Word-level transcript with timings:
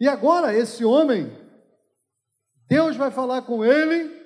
E 0.00 0.06
agora, 0.06 0.54
esse 0.54 0.84
homem, 0.84 1.26
Deus 2.68 2.96
vai 2.96 3.10
falar 3.10 3.42
com 3.42 3.64
ele, 3.64 4.16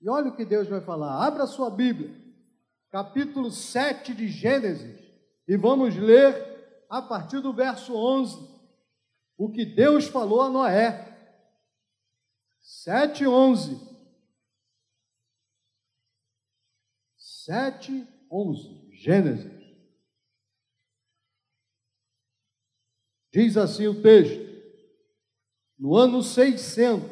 e 0.00 0.08
olha 0.08 0.28
o 0.30 0.36
que 0.36 0.44
Deus 0.44 0.68
vai 0.68 0.80
falar. 0.80 1.26
Abra 1.26 1.46
sua 1.46 1.70
Bíblia, 1.70 2.14
capítulo 2.90 3.50
7 3.50 4.14
de 4.14 4.28
Gênesis, 4.28 5.02
e 5.46 5.56
vamos 5.56 5.96
ler 5.96 6.84
a 6.88 7.02
partir 7.02 7.40
do 7.40 7.52
verso 7.52 7.94
11, 7.94 8.48
o 9.36 9.50
que 9.50 9.64
Deus 9.64 10.06
falou 10.06 10.40
a 10.40 10.48
Noé. 10.48 11.12
7, 12.60 13.26
11. 13.26 13.94
7, 17.16 18.08
11, 18.30 18.90
Gênesis. 18.92 19.52
Diz 23.30 23.56
assim 23.56 23.88
o 23.88 24.00
texto: 24.00 24.53
No 25.78 25.96
ano 25.96 26.22
600 26.22 27.10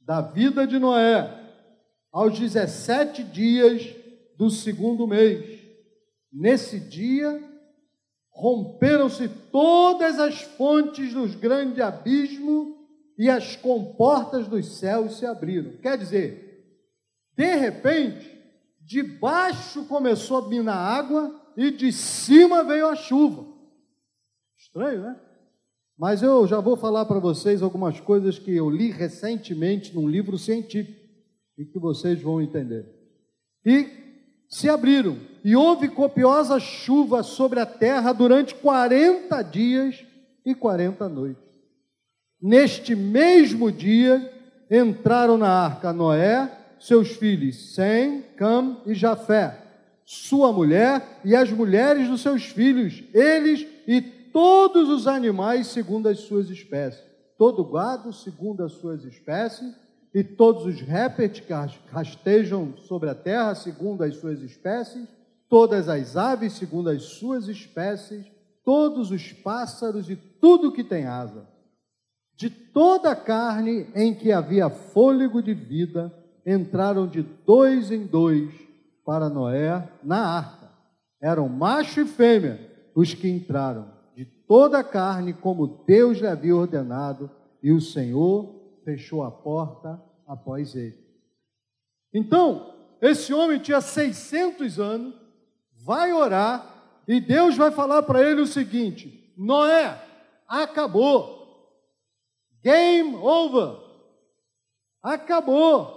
da 0.00 0.20
vida 0.20 0.66
de 0.66 0.78
Noé, 0.78 1.44
aos 2.12 2.38
17 2.38 3.22
dias 3.24 3.94
do 4.36 4.50
segundo 4.50 5.06
mês, 5.06 5.60
nesse 6.32 6.78
dia, 6.80 7.42
romperam-se 8.30 9.28
todas 9.50 10.18
as 10.18 10.42
fontes 10.42 11.12
dos 11.12 11.34
grandes 11.34 11.80
abismos 11.80 12.76
e 13.18 13.30
as 13.30 13.56
comportas 13.56 14.46
dos 14.46 14.78
céus 14.78 15.18
se 15.18 15.26
abriram. 15.26 15.78
Quer 15.78 15.96
dizer, 15.96 16.46
de 17.34 17.54
repente, 17.56 18.36
de 18.80 19.02
baixo 19.02 19.84
começou 19.86 20.38
a 20.38 20.48
vir 20.48 20.66
a 20.68 20.74
água 20.74 21.34
e 21.56 21.70
de 21.70 21.92
cima 21.92 22.62
veio 22.62 22.88
a 22.88 22.94
chuva. 22.94 23.46
Estranho, 24.56 25.02
né? 25.02 25.20
Mas 25.98 26.22
eu 26.22 26.46
já 26.46 26.60
vou 26.60 26.76
falar 26.76 27.06
para 27.06 27.18
vocês 27.18 27.62
algumas 27.62 27.98
coisas 28.00 28.38
que 28.38 28.54
eu 28.54 28.68
li 28.68 28.90
recentemente 28.90 29.94
num 29.94 30.08
livro 30.08 30.36
científico 30.36 31.00
e 31.56 31.64
que 31.64 31.78
vocês 31.78 32.20
vão 32.20 32.40
entender. 32.40 32.84
E 33.64 33.88
se 34.48 34.68
abriram, 34.68 35.16
e 35.42 35.56
houve 35.56 35.88
copiosa 35.88 36.60
chuva 36.60 37.22
sobre 37.22 37.58
a 37.58 37.66
terra 37.66 38.12
durante 38.12 38.54
40 38.54 39.42
dias 39.42 40.04
e 40.44 40.54
40 40.54 41.08
noites. 41.08 41.42
Neste 42.40 42.94
mesmo 42.94 43.72
dia 43.72 44.32
entraram 44.70 45.38
na 45.38 45.48
arca 45.48 45.92
Noé, 45.92 46.50
seus 46.78 47.12
filhos 47.12 47.74
Sem, 47.74 48.22
Cam 48.36 48.82
e 48.86 48.94
Jafé, 48.94 49.62
sua 50.04 50.52
mulher 50.52 51.20
e 51.24 51.34
as 51.34 51.50
mulheres 51.50 52.08
dos 52.08 52.20
seus 52.20 52.44
filhos, 52.44 53.02
eles 53.14 53.66
e 53.88 54.00
todos 54.36 54.90
os 54.90 55.06
animais 55.06 55.68
segundo 55.68 56.10
as 56.10 56.18
suas 56.18 56.50
espécies, 56.50 57.02
todo 57.38 57.64
gado 57.64 58.12
segundo 58.12 58.62
as 58.62 58.72
suas 58.72 59.02
espécies, 59.02 59.74
e 60.12 60.22
todos 60.22 60.66
os 60.66 60.78
répteis 60.78 61.40
que 61.40 61.54
rastejam 61.90 62.76
sobre 62.76 63.08
a 63.08 63.14
terra 63.14 63.54
segundo 63.54 64.04
as 64.04 64.16
suas 64.16 64.42
espécies, 64.42 65.08
todas 65.48 65.88
as 65.88 66.18
aves 66.18 66.52
segundo 66.52 66.90
as 66.90 67.02
suas 67.02 67.48
espécies, 67.48 68.26
todos 68.62 69.10
os 69.10 69.32
pássaros 69.32 70.10
e 70.10 70.16
tudo 70.16 70.70
que 70.70 70.84
tem 70.84 71.06
asa. 71.06 71.48
De 72.36 72.50
toda 72.50 73.12
a 73.12 73.16
carne 73.16 73.86
em 73.94 74.14
que 74.14 74.32
havia 74.32 74.68
fôlego 74.68 75.42
de 75.42 75.54
vida, 75.54 76.12
entraram 76.44 77.06
de 77.06 77.22
dois 77.22 77.90
em 77.90 78.04
dois 78.04 78.52
para 79.02 79.30
Noé 79.30 79.88
na 80.04 80.18
arca. 80.18 80.70
Eram 81.22 81.48
macho 81.48 82.02
e 82.02 82.04
fêmea 82.04 82.60
os 82.94 83.14
que 83.14 83.30
entraram, 83.30 83.95
toda 84.46 84.78
a 84.78 84.84
carne, 84.84 85.32
como 85.32 85.84
Deus 85.86 86.18
lhe 86.18 86.26
havia 86.26 86.54
ordenado, 86.54 87.30
e 87.62 87.72
o 87.72 87.80
Senhor 87.80 88.54
fechou 88.84 89.22
a 89.22 89.30
porta 89.30 90.02
após 90.26 90.74
ele. 90.74 90.98
Então, 92.12 92.74
esse 93.00 93.32
homem 93.34 93.58
tinha 93.58 93.80
600 93.80 94.78
anos, 94.78 95.14
vai 95.72 96.12
orar, 96.12 97.02
e 97.06 97.20
Deus 97.20 97.56
vai 97.56 97.70
falar 97.70 98.02
para 98.02 98.22
ele 98.22 98.40
o 98.40 98.46
seguinte: 98.46 99.32
Noé, 99.36 100.02
acabou, 100.48 101.70
game 102.62 103.14
over, 103.16 103.78
acabou 105.02 105.96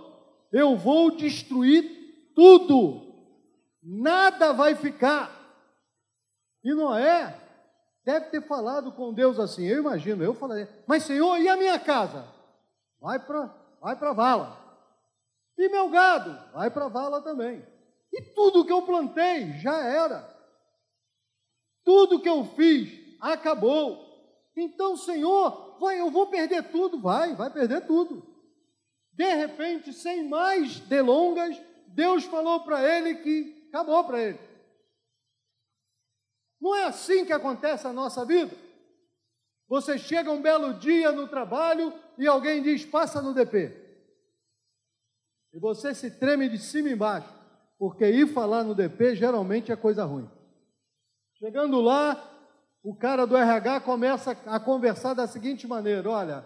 eu 0.51 0.75
vou 0.75 1.15
destruir 1.15 2.31
tudo, 2.35 3.13
nada 3.81 4.51
vai 4.53 4.75
ficar. 4.75 5.37
E 6.63 6.73
Noé 6.73 7.35
deve 8.09 8.25
ter 8.31 8.41
falado 8.41 8.91
com 8.91 9.13
Deus 9.13 9.37
assim, 9.39 9.65
eu 9.65 9.79
imagino, 9.79 10.23
eu 10.23 10.33
falei, 10.33 10.67
mas 10.87 11.03
Senhor, 11.03 11.37
e 11.37 11.47
a 11.47 11.55
minha 11.55 11.77
casa? 11.77 12.25
Vai 12.99 13.19
para 13.19 13.53
vai 13.79 13.93
a 13.93 14.13
vala. 14.13 14.57
E 15.55 15.69
meu 15.69 15.89
gado? 15.89 16.35
Vai 16.51 16.71
para 16.71 16.85
a 16.85 16.89
vala 16.89 17.21
também. 17.21 17.63
E 18.11 18.21
tudo 18.33 18.65
que 18.65 18.71
eu 18.71 18.81
plantei 18.81 19.53
já 19.59 19.77
era. 19.83 20.27
Tudo 21.83 22.19
que 22.19 22.27
eu 22.27 22.45
fiz 22.45 22.89
acabou. 23.21 24.05
Então, 24.57 24.97
Senhor, 24.97 25.77
vai, 25.79 25.99
eu 25.99 26.09
vou 26.09 26.27
perder 26.27 26.71
tudo, 26.71 26.99
vai, 26.99 27.35
vai 27.35 27.51
perder 27.51 27.85
tudo. 27.85 28.25
De 29.13 29.35
repente, 29.35 29.93
sem 29.93 30.27
mais 30.27 30.79
delongas, 30.79 31.61
Deus 31.87 32.23
falou 32.25 32.61
para 32.61 32.83
ele 32.83 33.15
que 33.15 33.67
acabou 33.69 34.03
para 34.03 34.19
ele. 34.21 34.48
Não 36.59 36.75
é 36.75 36.85
assim 36.85 37.25
que 37.25 37.33
acontece 37.33 37.87
a 37.87 37.93
nossa 37.93 38.25
vida? 38.25 38.55
Você 39.67 39.97
chega 39.97 40.31
um 40.31 40.41
belo 40.41 40.73
dia 40.73 41.11
no 41.11 41.27
trabalho 41.27 41.93
e 42.17 42.27
alguém 42.27 42.61
diz: 42.61 42.85
passa 42.85 43.21
no 43.21 43.33
DP. 43.33 43.73
E 45.53 45.59
você 45.59 45.93
se 45.93 46.11
treme 46.11 46.49
de 46.49 46.57
cima 46.57 46.89
e 46.89 46.93
embaixo, 46.93 47.33
porque 47.77 48.05
ir 48.05 48.27
falar 48.27 48.63
no 48.63 48.75
DP 48.75 49.15
geralmente 49.15 49.71
é 49.71 49.75
coisa 49.75 50.03
ruim. 50.03 50.29
Chegando 51.35 51.79
lá, 51.81 52.21
o 52.83 52.95
cara 52.95 53.25
do 53.25 53.37
RH 53.37 53.81
começa 53.81 54.31
a 54.31 54.59
conversar 54.59 55.13
da 55.13 55.27
seguinte 55.27 55.67
maneira: 55.67 56.09
olha, 56.09 56.45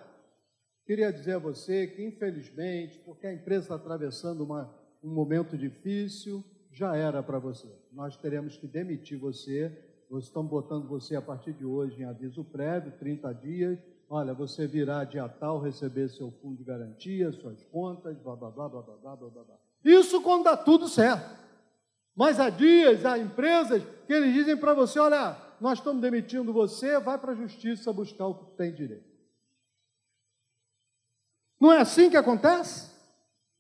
Queria 0.86 1.14
dizer 1.14 1.36
a 1.36 1.40
você 1.40 1.88
que, 1.88 2.04
infelizmente, 2.04 3.00
porque 3.00 3.26
a 3.26 3.34
empresa 3.34 3.64
está 3.64 3.76
atravessando 3.76 4.44
uma, 4.44 4.70
um 5.02 5.14
momento 5.14 5.58
difícil, 5.58 6.44
já 6.72 6.96
era 6.96 7.24
para 7.24 7.40
você. 7.40 7.68
Nós 7.92 8.18
teremos 8.18 8.58
que 8.58 8.68
demitir 8.68 9.18
você. 9.18 9.72
Nós 10.14 10.26
estamos 10.26 10.52
botando 10.52 10.88
você 10.88 11.16
a 11.16 11.22
partir 11.24 11.54
de 11.54 11.66
hoje 11.66 12.00
em 12.00 12.06
aviso 12.06 12.44
prévio, 12.44 12.92
30 13.00 13.34
dias. 13.34 13.80
Olha, 14.08 14.32
você 14.32 14.68
virá 14.68 15.04
dia 15.04 15.28
tal 15.28 15.60
receber 15.60 16.08
seu 16.08 16.30
fundo 16.34 16.58
de 16.58 16.64
garantia, 16.64 17.32
suas 17.32 17.64
contas, 17.64 18.16
blá 18.20 18.36
blá 18.36 18.52
blá 18.52 18.70
blá 18.70 18.82
blá 18.84 19.16
blá 19.16 19.16
blá. 19.16 19.56
Isso 19.84 20.22
quando 20.22 20.44
dá 20.44 20.56
tudo 20.56 20.88
certo. 20.88 21.36
Mas 22.16 22.40
há 22.40 22.52
dias, 22.52 23.04
há 23.08 23.18
empresas 23.18 23.82
que 24.06 24.14
eles 24.14 24.36
dizem 24.36 24.56
para 24.56 24.76
você: 24.76 25.00
olha, 25.00 25.36
nós 25.60 25.80
estamos 25.80 26.00
demitindo 26.00 26.54
você, 26.54 27.00
vai 27.00 27.18
para 27.18 27.32
a 27.32 27.36
justiça 27.36 27.92
buscar 27.92 28.28
o 28.28 28.36
que 28.36 28.56
tem 28.56 28.72
direito. 28.72 29.10
Não 31.60 31.72
é 31.72 31.80
assim 31.80 32.12
que 32.12 32.18
acontece? 32.18 32.92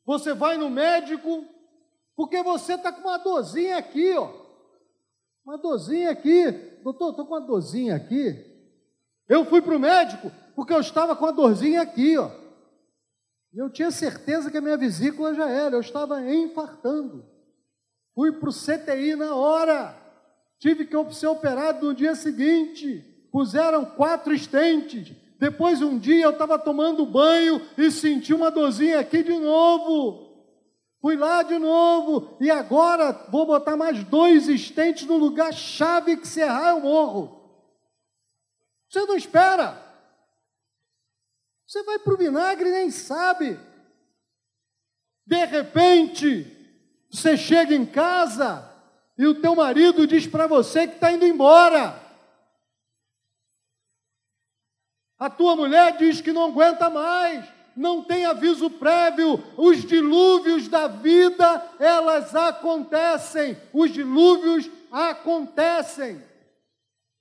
Você 0.05 0.35
vai 0.35 0.55
no 0.55 0.69
médico, 0.69 1.47
porque 2.15 2.43
você 2.43 2.75
está 2.75 2.91
com 2.93 3.01
uma 3.01 3.17
dorzinha 3.17 3.75
aqui, 3.75 4.15
ó. 4.15 4.42
Uma 5.45 5.57
dorzinha 5.57 6.09
aqui. 6.11 6.51
Doutor, 6.83 7.11
estou 7.11 7.25
com 7.25 7.33
uma 7.33 7.41
dorzinha 7.41 7.95
aqui. 7.95 8.45
Eu 9.27 9.45
fui 9.45 9.61
para 9.61 9.75
o 9.75 9.79
médico 9.79 10.31
porque 10.55 10.73
eu 10.73 10.79
estava 10.79 11.15
com 11.15 11.25
a 11.25 11.31
dorzinha 11.31 11.81
aqui, 11.81 12.17
ó. 12.17 12.29
E 13.53 13.59
eu 13.59 13.69
tinha 13.69 13.91
certeza 13.91 14.49
que 14.49 14.57
a 14.57 14.61
minha 14.61 14.77
vesícula 14.77 15.33
já 15.33 15.47
era, 15.47 15.75
eu 15.75 15.81
estava 15.81 16.21
infartando. 16.33 17.25
Fui 18.15 18.31
para 18.31 18.49
o 18.49 18.53
CTI 18.53 19.15
na 19.15 19.35
hora. 19.35 19.95
Tive 20.59 20.85
que 20.85 21.13
ser 21.13 21.27
operado 21.27 21.87
no 21.87 21.93
dia 21.93 22.15
seguinte. 22.15 23.01
Puseram 23.31 23.85
quatro 23.85 24.33
estentes. 24.33 25.15
Depois 25.39 25.81
um 25.81 25.97
dia 25.97 26.23
eu 26.23 26.31
estava 26.31 26.57
tomando 26.57 27.05
banho 27.05 27.61
e 27.77 27.91
senti 27.91 28.33
uma 28.33 28.49
dorzinha 28.49 28.99
aqui 28.99 29.23
de 29.23 29.37
novo. 29.37 30.32
Fui 31.03 31.17
lá 31.17 31.43
de 31.43 31.59
novo 31.59 32.37
e 32.39 32.49
agora 32.49 33.11
vou 33.29 33.45
botar 33.45 33.75
mais 33.75 34.05
dois 34.05 34.47
estentes 34.47 35.05
no 35.05 35.17
lugar 35.17 35.51
chave 35.51 36.15
que 36.15 36.25
se 36.25 36.39
errar 36.39 36.69
eu 36.69 36.79
morro. 36.79 37.43
Você 38.89 39.05
não 39.05 39.17
espera. 39.17 39.83
Você 41.67 41.83
vai 41.83 41.99
para 41.99 42.13
o 42.13 42.17
vinagre 42.17 42.69
e 42.69 42.71
nem 42.71 42.89
sabe. 42.89 43.59
De 45.27 45.43
repente, 45.43 46.47
você 47.11 47.35
chega 47.35 47.75
em 47.75 47.85
casa 47.85 48.63
e 49.17 49.27
o 49.27 49.41
teu 49.41 49.57
marido 49.57 50.07
diz 50.07 50.25
para 50.25 50.47
você 50.47 50.87
que 50.87 50.95
está 50.95 51.11
indo 51.11 51.25
embora. 51.25 52.01
A 55.19 55.29
tua 55.29 55.53
mulher 55.53 55.97
diz 55.97 56.21
que 56.21 56.31
não 56.31 56.45
aguenta 56.45 56.89
mais, 56.89 57.45
não 57.75 58.03
tem 58.03 58.25
aviso 58.25 58.69
prévio. 58.69 59.41
Os 59.57 59.83
dilúvios 59.83 60.67
da 60.67 60.87
vida, 60.87 61.63
elas 61.79 62.35
acontecem. 62.35 63.57
Os 63.73 63.91
dilúvios 63.91 64.69
acontecem. 64.91 66.21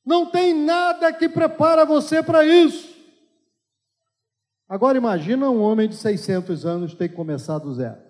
Não 0.04 0.26
tem 0.26 0.54
nada 0.54 1.12
que 1.12 1.28
prepara 1.28 1.84
você 1.84 2.22
para 2.22 2.44
isso. 2.44 2.93
Agora 4.69 4.96
imagina 4.99 5.50
um 5.50 5.60
homem 5.60 5.88
de 5.88 5.96
600 5.96 6.64
anos 6.64 6.94
ter 6.94 7.08
que 7.08 7.14
começar 7.14 7.58
do 7.58 7.75
zero. 7.75 8.00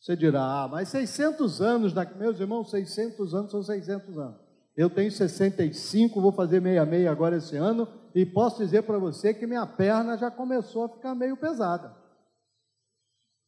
Você 0.00 0.16
dirá, 0.16 0.42
ah, 0.42 0.68
mas 0.68 0.88
600 0.88 1.60
anos, 1.60 1.92
meus 2.16 2.40
irmãos, 2.40 2.70
600 2.70 3.34
anos 3.34 3.50
são 3.50 3.62
600 3.62 4.18
anos. 4.18 4.36
Eu 4.76 4.88
tenho 4.88 5.10
65, 5.12 6.20
vou 6.20 6.32
fazer 6.32 6.60
66 6.60 7.06
agora 7.06 7.36
esse 7.36 7.56
ano, 7.56 7.86
e 8.14 8.26
posso 8.26 8.58
dizer 8.58 8.82
para 8.82 8.98
você 8.98 9.32
que 9.32 9.46
minha 9.46 9.66
perna 9.66 10.16
já 10.16 10.30
começou 10.30 10.84
a 10.84 10.88
ficar 10.88 11.14
meio 11.14 11.36
pesada. 11.36 11.96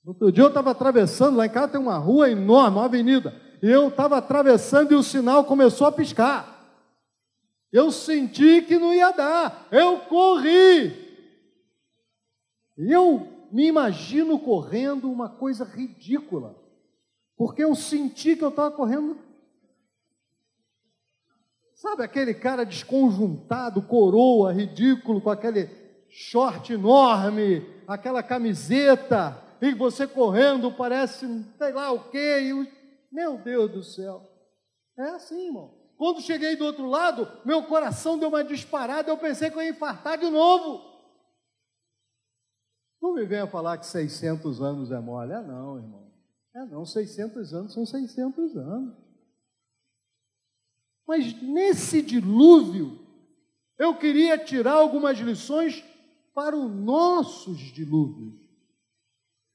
Outro 0.04 0.30
dia 0.30 0.44
eu 0.44 0.48
estava 0.48 0.70
atravessando, 0.70 1.36
lá 1.36 1.46
em 1.46 1.50
casa 1.50 1.72
tem 1.72 1.80
uma 1.80 1.96
rua 1.96 2.30
enorme, 2.30 2.76
uma 2.76 2.84
avenida, 2.84 3.34
e 3.62 3.70
eu 3.70 3.88
estava 3.88 4.18
atravessando 4.18 4.92
e 4.92 4.94
o 4.94 5.02
sinal 5.02 5.44
começou 5.44 5.86
a 5.86 5.92
piscar. 5.92 6.52
Eu 7.72 7.90
senti 7.90 8.62
que 8.62 8.78
não 8.78 8.92
ia 8.92 9.10
dar, 9.10 9.66
eu 9.70 10.00
corri. 10.00 11.04
E 12.76 12.92
eu 12.92 13.48
me 13.50 13.66
imagino 13.66 14.38
correndo 14.38 15.10
uma 15.10 15.28
coisa 15.28 15.64
ridícula, 15.64 16.54
porque 17.36 17.64
eu 17.64 17.74
senti 17.74 18.36
que 18.36 18.44
eu 18.44 18.50
estava 18.50 18.70
correndo. 18.70 19.18
Sabe 21.84 22.02
aquele 22.02 22.32
cara 22.32 22.64
desconjuntado, 22.64 23.82
coroa, 23.82 24.54
ridículo, 24.54 25.20
com 25.20 25.28
aquele 25.28 25.68
short 26.08 26.72
enorme, 26.72 27.62
aquela 27.86 28.22
camiseta, 28.22 29.38
e 29.60 29.74
você 29.74 30.06
correndo 30.06 30.72
parece 30.72 31.26
sei 31.58 31.72
lá 31.74 31.92
o 31.92 32.08
quê, 32.08 32.40
e 32.40 33.14
meu 33.14 33.36
Deus 33.36 33.70
do 33.70 33.82
céu. 33.82 34.26
É 34.98 35.10
assim, 35.10 35.48
irmão. 35.48 35.74
Quando 35.98 36.22
cheguei 36.22 36.56
do 36.56 36.64
outro 36.64 36.86
lado, 36.86 37.28
meu 37.44 37.62
coração 37.64 38.18
deu 38.18 38.30
uma 38.30 38.42
disparada, 38.42 39.10
eu 39.10 39.18
pensei 39.18 39.50
que 39.50 39.58
eu 39.58 39.62
ia 39.62 39.68
infartar 39.68 40.16
de 40.16 40.30
novo. 40.30 40.82
Não 42.98 43.12
me 43.12 43.26
venha 43.26 43.46
falar 43.46 43.76
que 43.76 43.84
600 43.84 44.62
anos 44.62 44.90
é 44.90 44.98
mole. 44.98 45.34
É 45.34 45.42
não, 45.42 45.76
irmão. 45.76 46.10
É 46.56 46.64
não, 46.64 46.86
600 46.86 47.52
anos 47.52 47.74
são 47.74 47.84
600 47.84 48.56
anos. 48.56 49.03
Mas 51.06 51.40
nesse 51.42 52.00
dilúvio, 52.00 52.98
eu 53.78 53.94
queria 53.94 54.38
tirar 54.38 54.74
algumas 54.74 55.18
lições 55.18 55.84
para 56.34 56.56
os 56.56 56.70
nossos 56.70 57.58
dilúvios. 57.58 58.34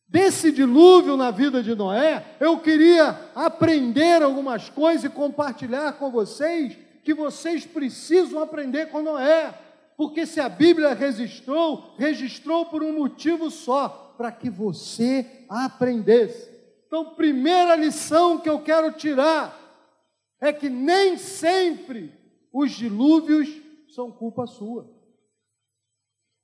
Desse 0.08 0.52
dilúvio 0.52 1.16
na 1.16 1.30
vida 1.30 1.62
de 1.62 1.76
Noé, 1.76 2.36
eu 2.40 2.60
queria 2.60 3.30
aprender 3.36 4.24
algumas 4.24 4.70
coisas 4.70 5.04
e 5.04 5.10
compartilhar 5.10 5.94
com 5.94 6.10
vocês 6.10 6.76
que 7.04 7.14
vocês 7.14 7.66
precisam 7.66 8.42
aprender 8.42 8.88
com 8.88 9.04
Noé. 9.04 9.54
Porque 9.96 10.26
se 10.26 10.40
a 10.40 10.50
Bíblia 10.50 10.94
registrou, 10.94 11.94
registrou 11.98 12.66
por 12.66 12.82
um 12.82 12.98
motivo 12.98 13.52
só, 13.52 14.14
para 14.18 14.32
que 14.32 14.50
você 14.50 15.26
aprendesse. 15.48 16.50
Então, 16.88 17.14
primeira 17.14 17.76
lição 17.76 18.40
que 18.40 18.50
eu 18.50 18.60
quero 18.60 18.92
tirar 18.94 19.59
é 20.42 20.54
que 20.54 20.70
nem 20.70 21.18
sempre 21.18 22.14
os 22.52 22.72
dilúvios 22.72 23.50
são 23.90 24.12
culpa 24.12 24.48
sua. 24.48 24.90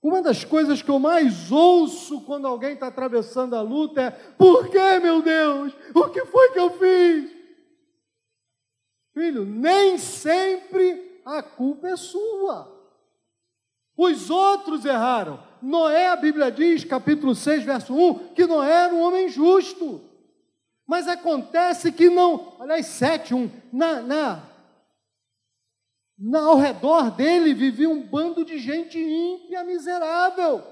Uma 0.02 0.22
das 0.22 0.44
coisas 0.44 0.82
que 0.82 0.90
eu 0.90 1.00
mais 1.00 1.52
ouço 1.52 2.22
quando 2.22 2.46
alguém 2.46 2.74
está 2.74 2.88
atravessando 2.88 3.56
a 3.56 3.62
luta 3.62 4.02
é: 4.02 4.12
por 4.12 4.70
que, 4.70 5.00
meu 5.00 5.22
Deus? 5.22 5.74
O 5.96 6.10
que 6.10 6.26
foi 6.26 6.52
que 6.52 6.60
eu 6.60 6.70
fiz? 6.78 7.36
Filho, 9.14 9.46
nem 9.46 9.98
sempre 9.98 11.22
a 11.26 11.42
culpa 11.42 11.88
é 11.88 11.96
sua. 11.96 12.72
Os 13.98 14.30
outros 14.30 14.86
erraram. 14.86 15.42
Noé, 15.62 16.10
a 16.10 16.16
Bíblia 16.16 16.52
diz, 16.52 16.84
capítulo 16.84 17.34
6, 17.34 17.64
verso 17.64 17.96
1, 17.96 18.34
que 18.36 18.46
Noé 18.46 18.86
era 18.86 18.94
um 18.94 19.02
homem 19.02 19.30
justo. 19.30 20.02
Mas 20.88 21.08
acontece 21.08 21.92
que 21.92 22.10
não, 22.10 22.56
aliás, 22.60 22.86
7, 22.86 23.34
1, 23.34 23.52
na, 23.74 24.02
na, 24.02 24.50
na, 26.18 26.44
ao 26.46 26.58
redor 26.58 27.12
dele 27.12 27.54
vivia 27.54 27.90
um 27.90 28.02
bando 28.02 28.46
de 28.46 28.60
gente 28.60 29.00
ímpia, 29.00 29.64
miserável. 29.64 30.64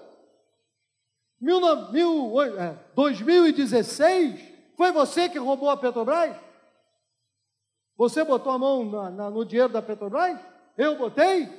Mil, 1.42 1.60
mil, 1.92 2.42
é, 2.42 2.77
2016, 2.95 4.39
foi 4.77 4.92
você 4.92 5.27
que 5.27 5.39
roubou 5.39 5.69
a 5.69 5.75
Petrobras? 5.75 6.38
Você 7.98 8.24
botou 8.24 8.54
a 8.54 8.57
mão 8.57 8.86
na, 8.86 9.10
na, 9.10 9.30
no 9.30 9.44
dinheiro 9.44 9.74
da 9.74 9.81
Petrobras? 9.81 10.39
Eu 10.77 10.98
botei? 10.98 11.50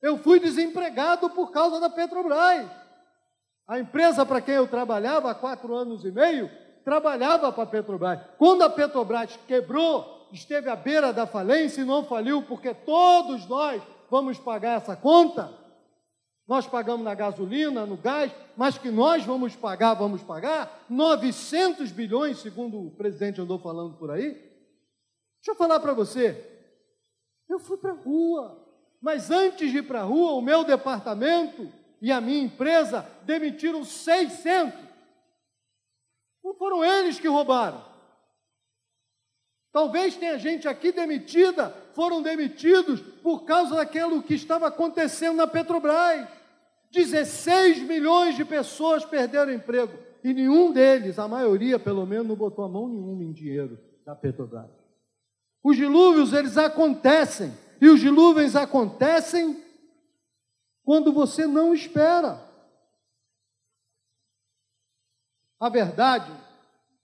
Eu 0.00 0.18
fui 0.18 0.38
desempregado 0.38 1.30
por 1.30 1.50
causa 1.50 1.80
da 1.80 1.88
Petrobras. 1.88 2.70
A 3.66 3.78
empresa 3.78 4.26
para 4.26 4.42
quem 4.42 4.54
eu 4.54 4.68
trabalhava 4.68 5.30
há 5.30 5.34
quatro 5.34 5.74
anos 5.74 6.04
e 6.04 6.12
meio, 6.12 6.50
trabalhava 6.84 7.50
para 7.50 7.64
a 7.64 7.66
Petrobras. 7.66 8.20
Quando 8.38 8.62
a 8.62 8.70
Petrobras 8.70 9.38
quebrou, 9.48 10.28
esteve 10.32 10.68
à 10.68 10.76
beira 10.76 11.12
da 11.12 11.26
falência 11.26 11.80
e 11.80 11.84
não 11.84 12.04
faliu, 12.04 12.42
porque 12.42 12.74
todos 12.74 13.46
nós 13.48 13.82
vamos 14.10 14.38
pagar 14.38 14.78
essa 14.78 14.94
conta. 14.94 15.52
Nós 16.46 16.66
pagamos 16.66 17.04
na 17.04 17.14
gasolina, 17.14 17.86
no 17.86 17.96
gás, 17.96 18.30
mas 18.54 18.76
que 18.76 18.90
nós 18.90 19.24
vamos 19.24 19.56
pagar, 19.56 19.94
vamos 19.94 20.22
pagar 20.22 20.84
900 20.90 21.90
bilhões, 21.90 22.38
segundo 22.38 22.86
o 22.86 22.90
presidente 22.90 23.40
andou 23.40 23.58
falando 23.58 23.96
por 23.96 24.10
aí. 24.10 24.32
Deixa 24.32 25.52
eu 25.52 25.54
falar 25.54 25.80
para 25.80 25.94
você. 25.94 26.50
Eu 27.48 27.58
fui 27.58 27.78
para 27.78 27.92
a 27.92 27.96
rua, 27.96 28.62
mas 29.00 29.30
antes 29.30 29.70
de 29.70 29.78
ir 29.78 29.82
para 29.82 30.00
a 30.00 30.04
rua, 30.04 30.32
o 30.32 30.42
meu 30.42 30.64
departamento 30.64 31.66
e 32.00 32.12
a 32.12 32.20
minha 32.20 32.42
empresa 32.42 33.08
demitiram 33.22 33.82
600. 33.84 34.93
Não 36.44 36.54
foram 36.54 36.84
eles 36.84 37.18
que 37.18 37.26
roubaram. 37.26 37.82
Talvez 39.72 40.14
tenha 40.14 40.38
gente 40.38 40.68
aqui 40.68 40.92
demitida, 40.92 41.70
foram 41.94 42.22
demitidos 42.22 43.00
por 43.22 43.44
causa 43.44 43.74
daquilo 43.76 44.22
que 44.22 44.34
estava 44.34 44.68
acontecendo 44.68 45.36
na 45.36 45.46
Petrobras. 45.46 46.28
16 46.92 47.78
milhões 47.80 48.36
de 48.36 48.44
pessoas 48.44 49.04
perderam 49.04 49.52
emprego 49.52 49.98
e 50.22 50.32
nenhum 50.32 50.72
deles, 50.72 51.18
a 51.18 51.26
maioria 51.26 51.78
pelo 51.78 52.06
menos, 52.06 52.28
não 52.28 52.36
botou 52.36 52.64
a 52.64 52.68
mão 52.68 52.88
nenhuma 52.88 53.24
em 53.24 53.32
dinheiro 53.32 53.78
da 54.06 54.14
Petrobras. 54.14 54.70
Os 55.62 55.76
dilúvios, 55.76 56.32
eles 56.32 56.58
acontecem. 56.58 57.52
E 57.80 57.88
os 57.88 57.98
dilúvios 57.98 58.54
acontecem 58.54 59.60
quando 60.84 61.12
você 61.12 61.46
não 61.46 61.74
espera. 61.74 62.40
A 65.58 65.68
verdade 65.68 66.43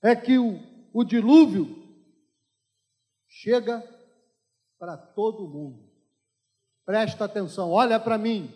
é 0.03 0.17
que 0.17 0.39
o, 0.39 0.59
o 0.93 1.05
dilúvio 1.05 1.77
chega 3.29 3.83
para 4.79 4.97
todo 4.97 5.49
mundo. 5.49 5.89
Presta 6.85 7.25
atenção, 7.25 7.71
olha 7.71 8.01
para 8.01 8.19
mim. 8.19 8.53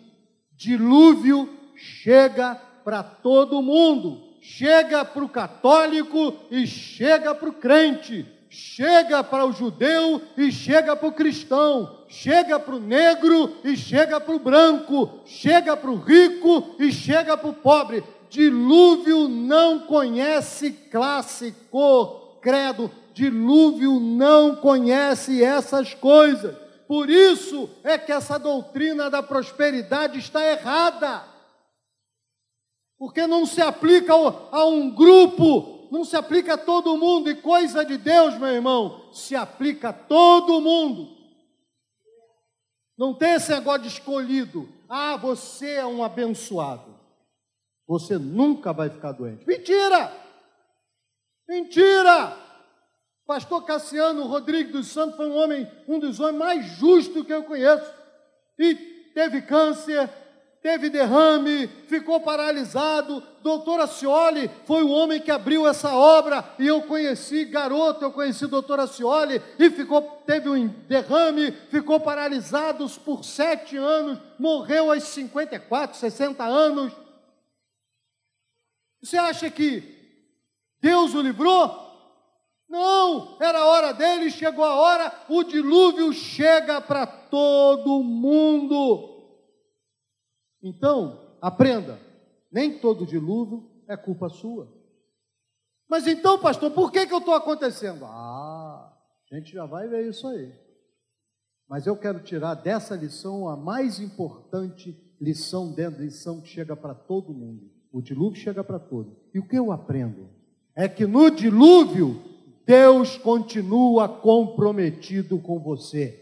Dilúvio 0.51 1.49
chega 1.75 2.55
para 2.83 3.03
todo 3.03 3.61
mundo. 3.61 4.23
Chega 4.41 5.03
para 5.03 5.23
o 5.23 5.29
católico 5.29 6.33
e 6.51 6.67
chega 6.67 7.33
para 7.33 7.49
o 7.49 7.53
crente 7.53 8.35
chega 8.55 9.21
para 9.21 9.45
o 9.45 9.51
judeu 9.51 10.21
e 10.37 10.49
chega 10.49 10.95
para 10.95 11.07
o 11.09 11.11
cristão, 11.11 12.05
chega 12.07 12.57
para 12.57 12.75
o 12.75 12.79
negro 12.79 13.57
e 13.65 13.75
chega 13.75 14.19
para 14.19 14.33
o 14.33 14.39
branco, 14.39 15.19
chega 15.25 15.75
para 15.75 15.91
o 15.91 15.97
rico 15.97 16.75
e 16.79 16.91
chega 16.91 17.35
para 17.35 17.49
o 17.49 17.53
pobre. 17.53 18.01
Dilúvio 18.35 19.29
não 19.29 19.79
conhece 19.79 20.73
classe, 20.91 21.55
cor, 21.71 22.37
credo. 22.41 22.91
Dilúvio 23.13 23.97
não 23.97 24.57
conhece 24.57 25.41
essas 25.41 25.93
coisas. 25.93 26.53
Por 26.85 27.09
isso 27.09 27.69
é 27.81 27.97
que 27.97 28.11
essa 28.11 28.37
doutrina 28.37 29.09
da 29.09 29.23
prosperidade 29.23 30.19
está 30.19 30.45
errada. 30.45 31.23
Porque 32.99 33.25
não 33.25 33.45
se 33.45 33.61
aplica 33.61 34.11
a 34.13 34.65
um 34.65 34.89
grupo 34.89 35.87
não 35.91 36.03
se 36.03 36.17
aplica 36.17 36.55
a 36.55 36.57
todo 36.57 36.97
mundo, 36.97 37.29
e 37.29 37.35
coisa 37.35 37.85
de 37.85 37.95
Deus, 37.95 38.37
meu 38.37 38.49
irmão, 38.49 39.05
se 39.13 39.33
aplica 39.33 39.89
a 39.89 39.93
todo 39.93 40.59
mundo. 40.59 41.15
Não 42.97 43.13
tem 43.13 43.35
esse 43.35 43.51
negócio 43.51 43.83
de 43.83 43.87
escolhido. 43.89 44.67
Ah, 44.89 45.15
você 45.15 45.75
é 45.75 45.85
um 45.85 46.03
abençoado. 46.03 46.94
Você 47.87 48.17
nunca 48.17 48.73
vai 48.73 48.89
ficar 48.89 49.11
doente. 49.11 49.45
Mentira! 49.45 50.11
Mentira! 51.47 52.37
Pastor 53.27 53.63
Cassiano 53.63 54.27
Rodrigues 54.27 54.71
dos 54.71 54.87
Santos 54.87 55.15
foi 55.15 55.27
um 55.27 55.35
homem, 55.35 55.67
um 55.87 55.99
dos 55.99 56.19
homens 56.19 56.37
mais 56.37 56.65
justos 56.77 57.25
que 57.25 57.33
eu 57.33 57.43
conheço. 57.43 57.91
E 58.57 58.75
teve 59.15 59.41
câncer, 59.41 60.09
teve 60.61 60.89
derrame, 60.89 61.67
ficou 61.87 62.19
paralisado. 62.19 63.21
Doutor 63.41 63.81
Acioli 63.81 64.49
foi 64.65 64.83
o 64.83 64.89
homem 64.89 65.19
que 65.19 65.31
abriu 65.31 65.67
essa 65.67 65.93
obra 65.93 66.43
e 66.57 66.67
eu 66.67 66.83
conheci, 66.83 67.45
garoto, 67.45 68.03
eu 68.03 68.11
conheci 68.11 68.47
doutor 68.47 68.79
Acioli 68.79 69.41
e 69.59 69.69
ficou, 69.69 70.01
teve 70.25 70.49
um 70.49 70.67
derrame, 70.87 71.51
ficou 71.69 71.99
paralisado 71.99 72.87
por 73.03 73.23
sete 73.23 73.77
anos, 73.77 74.19
morreu 74.39 74.91
aos 74.91 75.03
54, 75.03 75.97
60 75.97 76.43
anos. 76.43 77.04
Você 79.05 79.17
acha 79.17 79.51
que 79.51 79.83
Deus 80.81 81.13
o 81.13 81.21
livrou? 81.21 81.85
Não, 82.67 83.37
era 83.39 83.59
a 83.59 83.65
hora 83.67 83.93
dele, 83.93 84.31
chegou 84.31 84.65
a 84.65 84.73
hora, 84.73 85.25
o 85.29 85.43
dilúvio 85.43 86.11
chega 86.11 86.81
para 86.81 87.05
todo 87.05 88.01
mundo. 88.01 89.45
Então, 90.63 91.37
aprenda: 91.39 91.99
nem 92.51 92.79
todo 92.79 93.05
dilúvio 93.05 93.69
é 93.87 93.95
culpa 93.95 94.27
sua. 94.27 94.73
Mas 95.87 96.07
então, 96.07 96.39
pastor, 96.39 96.71
por 96.71 96.91
que, 96.91 97.05
que 97.05 97.13
eu 97.13 97.19
estou 97.19 97.35
acontecendo? 97.35 98.05
Ah, 98.05 98.91
a 99.31 99.35
gente 99.35 99.51
já 99.51 99.67
vai 99.67 99.87
ver 99.87 100.09
isso 100.09 100.27
aí. 100.27 100.51
Mas 101.69 101.85
eu 101.85 101.95
quero 101.95 102.23
tirar 102.23 102.55
dessa 102.55 102.95
lição 102.95 103.47
a 103.47 103.55
mais 103.55 103.99
importante 103.99 104.99
lição 105.21 105.71
dentro 105.71 106.01
lição 106.01 106.41
que 106.41 106.47
chega 106.47 106.75
para 106.75 106.95
todo 106.95 107.31
mundo. 107.31 107.75
O 107.95 108.01
dilúvio 108.01 108.37
chega 108.37 108.61
para 108.61 108.77
todo. 108.77 109.15
E 109.33 109.39
o 109.39 109.47
que 109.47 109.57
eu 109.57 109.71
aprendo? 109.71 110.27
É 110.75 110.85
que 110.85 111.07
no 111.07 111.31
dilúvio, 111.31 112.21
Deus 112.65 113.17
continua 113.17 114.09
comprometido 114.09 115.39
com 115.39 115.57
você. 115.59 116.21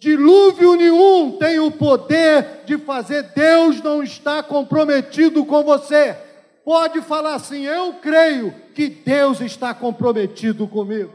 Dilúvio 0.00 0.74
nenhum 0.74 1.38
tem 1.38 1.60
o 1.60 1.70
poder 1.70 2.64
de 2.66 2.76
fazer 2.78 3.32
Deus 3.32 3.80
não 3.80 4.02
estar 4.02 4.42
comprometido 4.42 5.46
com 5.46 5.62
você. 5.62 6.16
Pode 6.64 7.00
falar 7.00 7.36
assim: 7.36 7.62
eu 7.62 7.92
creio 8.02 8.52
que 8.74 8.88
Deus 8.88 9.40
está 9.40 9.72
comprometido 9.72 10.66
comigo. 10.66 11.12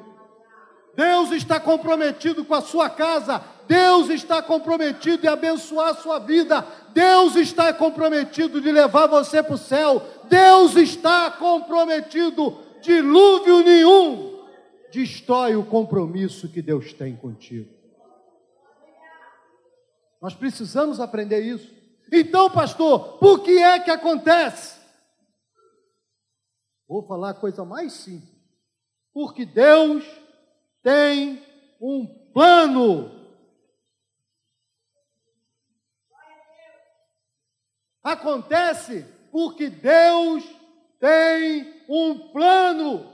Deus 0.96 1.32
está 1.32 1.60
comprometido 1.60 2.46
com 2.46 2.54
a 2.54 2.62
sua 2.62 2.89
casa. 2.89 3.44
Deus 3.68 4.10
está 4.10 4.42
comprometido 4.42 5.26
em 5.26 5.30
abençoar 5.30 5.90
a 5.90 5.96
sua 5.96 6.20
vida. 6.20 6.66
Deus 6.94 7.36
está 7.36 7.74
comprometido 7.74 8.62
de 8.62 8.72
levar 8.72 9.08
você 9.08 9.42
para 9.42 9.56
o 9.56 9.58
céu. 9.58 10.02
Deus 10.26 10.76
está 10.76 11.32
comprometido. 11.32 12.58
Dilúvio 12.82 13.64
nenhum 13.64 14.36
destrói 14.96 15.58
o 15.58 15.66
compromisso 15.66 16.48
que 16.48 16.62
Deus 16.62 16.94
tem 16.94 17.16
contigo. 17.18 17.70
Nós 20.22 20.34
precisamos 20.34 21.02
aprender 21.02 21.42
isso. 21.42 21.70
Então, 22.12 22.50
pastor, 22.50 23.18
por 23.18 23.44
que 23.44 23.58
é 23.58 23.80
que 23.80 23.92
acontece? 23.92 24.80
Vou 26.88 27.04
falar 27.04 27.32
a 27.32 27.34
coisa 27.34 27.66
mais 27.66 27.92
simples. 27.94 28.36
Porque 29.14 29.46
Deus 29.46 30.04
tem 30.82 31.44
um 31.82 32.06
plano. 32.34 33.15
Acontece 38.06 39.04
porque 39.32 39.68
Deus 39.68 40.44
tem 41.00 41.84
um 41.90 42.32
plano. 42.32 43.12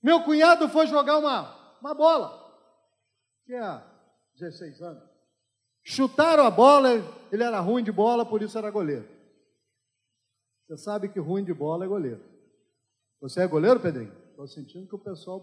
Meu 0.00 0.22
cunhado 0.22 0.68
foi 0.68 0.86
jogar 0.86 1.18
uma, 1.18 1.76
uma 1.80 1.92
bola. 1.92 2.48
Tinha 3.44 3.84
16 4.38 4.80
anos. 4.82 5.02
Chutaram 5.82 6.44
a 6.44 6.50
bola, 6.50 6.90
ele 7.32 7.42
era 7.42 7.58
ruim 7.58 7.82
de 7.82 7.90
bola, 7.90 8.24
por 8.24 8.40
isso 8.40 8.56
era 8.56 8.70
goleiro. 8.70 9.08
Você 10.68 10.76
sabe 10.76 11.08
que 11.08 11.18
ruim 11.18 11.42
de 11.42 11.52
bola 11.52 11.86
é 11.86 11.88
goleiro. 11.88 12.22
Você 13.20 13.40
é 13.40 13.48
goleiro, 13.48 13.80
Pedrinho? 13.80 14.12
Estou 14.30 14.46
sentindo 14.46 14.86
que 14.86 14.94
o 14.94 14.98
pessoal. 14.98 15.42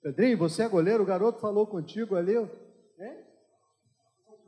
Pedrinho, 0.00 0.38
você 0.38 0.62
é 0.62 0.68
goleiro? 0.68 1.02
O 1.02 1.06
garoto 1.06 1.38
falou 1.38 1.66
contigo 1.66 2.16
ali. 2.16 2.34
Hein? 2.34 3.26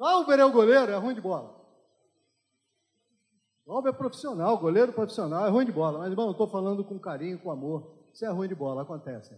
Álvaro 0.00 0.40
é 0.40 0.44
o 0.46 0.52
goleiro, 0.52 0.90
é 0.90 0.96
ruim 0.96 1.14
de 1.14 1.20
bola. 1.20 1.61
Álvaro 3.72 3.94
é 3.94 3.98
profissional, 3.98 4.58
goleiro 4.58 4.92
profissional, 4.92 5.46
é 5.46 5.50
ruim 5.50 5.64
de 5.64 5.72
bola. 5.72 5.98
Mas, 5.98 6.10
irmão, 6.10 6.26
eu 6.26 6.32
estou 6.32 6.48
falando 6.48 6.84
com 6.84 6.98
carinho, 6.98 7.38
com 7.38 7.50
amor. 7.50 8.08
Você 8.12 8.26
é 8.26 8.30
ruim 8.30 8.48
de 8.48 8.54
bola, 8.54 8.82
acontece. 8.82 9.34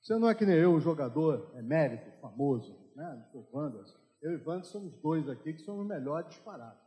Você 0.00 0.18
não 0.18 0.28
é 0.28 0.34
que 0.34 0.44
nem 0.44 0.56
eu, 0.56 0.78
jogador 0.80 1.50
emérito, 1.56 2.08
é 2.08 2.20
famoso, 2.20 2.76
né? 2.94 3.26
O. 3.32 3.44
Eu 4.24 4.32
e 4.32 4.36
o 4.36 4.48
Wanderson 4.48 4.70
somos 4.70 4.94
dois 5.02 5.28
aqui 5.28 5.52
que 5.52 5.60
somos 5.60 5.86
melhores 5.86 6.30
disparados. 6.30 6.82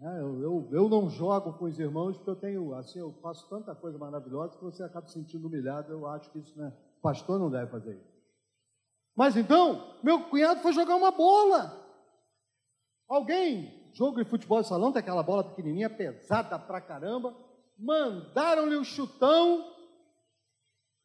É, 0.00 0.20
eu, 0.20 0.40
eu, 0.40 0.68
eu, 0.70 0.88
não 0.88 1.10
jogo 1.10 1.54
com 1.54 1.64
os 1.64 1.76
irmãos 1.76 2.16
porque 2.16 2.30
eu 2.30 2.36
tenho, 2.36 2.72
assim, 2.74 3.00
eu 3.00 3.12
faço 3.20 3.48
tanta 3.48 3.74
coisa 3.74 3.98
maravilhosa 3.98 4.56
que 4.56 4.62
você 4.62 4.84
acaba 4.84 5.08
se 5.08 5.14
sentindo 5.14 5.48
humilhado. 5.48 5.92
Eu 5.92 6.06
acho 6.06 6.30
que 6.30 6.38
isso, 6.38 6.56
né? 6.56 6.72
O 6.98 7.00
pastor 7.00 7.40
não 7.40 7.50
deve 7.50 7.68
fazer 7.72 7.96
isso. 7.96 8.18
Mas 9.16 9.36
então, 9.36 9.98
meu 10.04 10.28
cunhado 10.28 10.60
foi 10.60 10.72
jogar 10.72 10.94
uma 10.94 11.10
bola. 11.10 11.76
Alguém, 13.08 13.77
jogo 13.92 14.22
de 14.22 14.28
futebol 14.28 14.60
de 14.60 14.68
salão, 14.68 14.92
tem 14.92 15.00
aquela 15.00 15.22
bola 15.22 15.44
pequenininha, 15.44 15.90
pesada 15.90 16.58
pra 16.58 16.80
caramba, 16.80 17.34
mandaram-lhe 17.78 18.76
um 18.76 18.84
chutão 18.84 19.64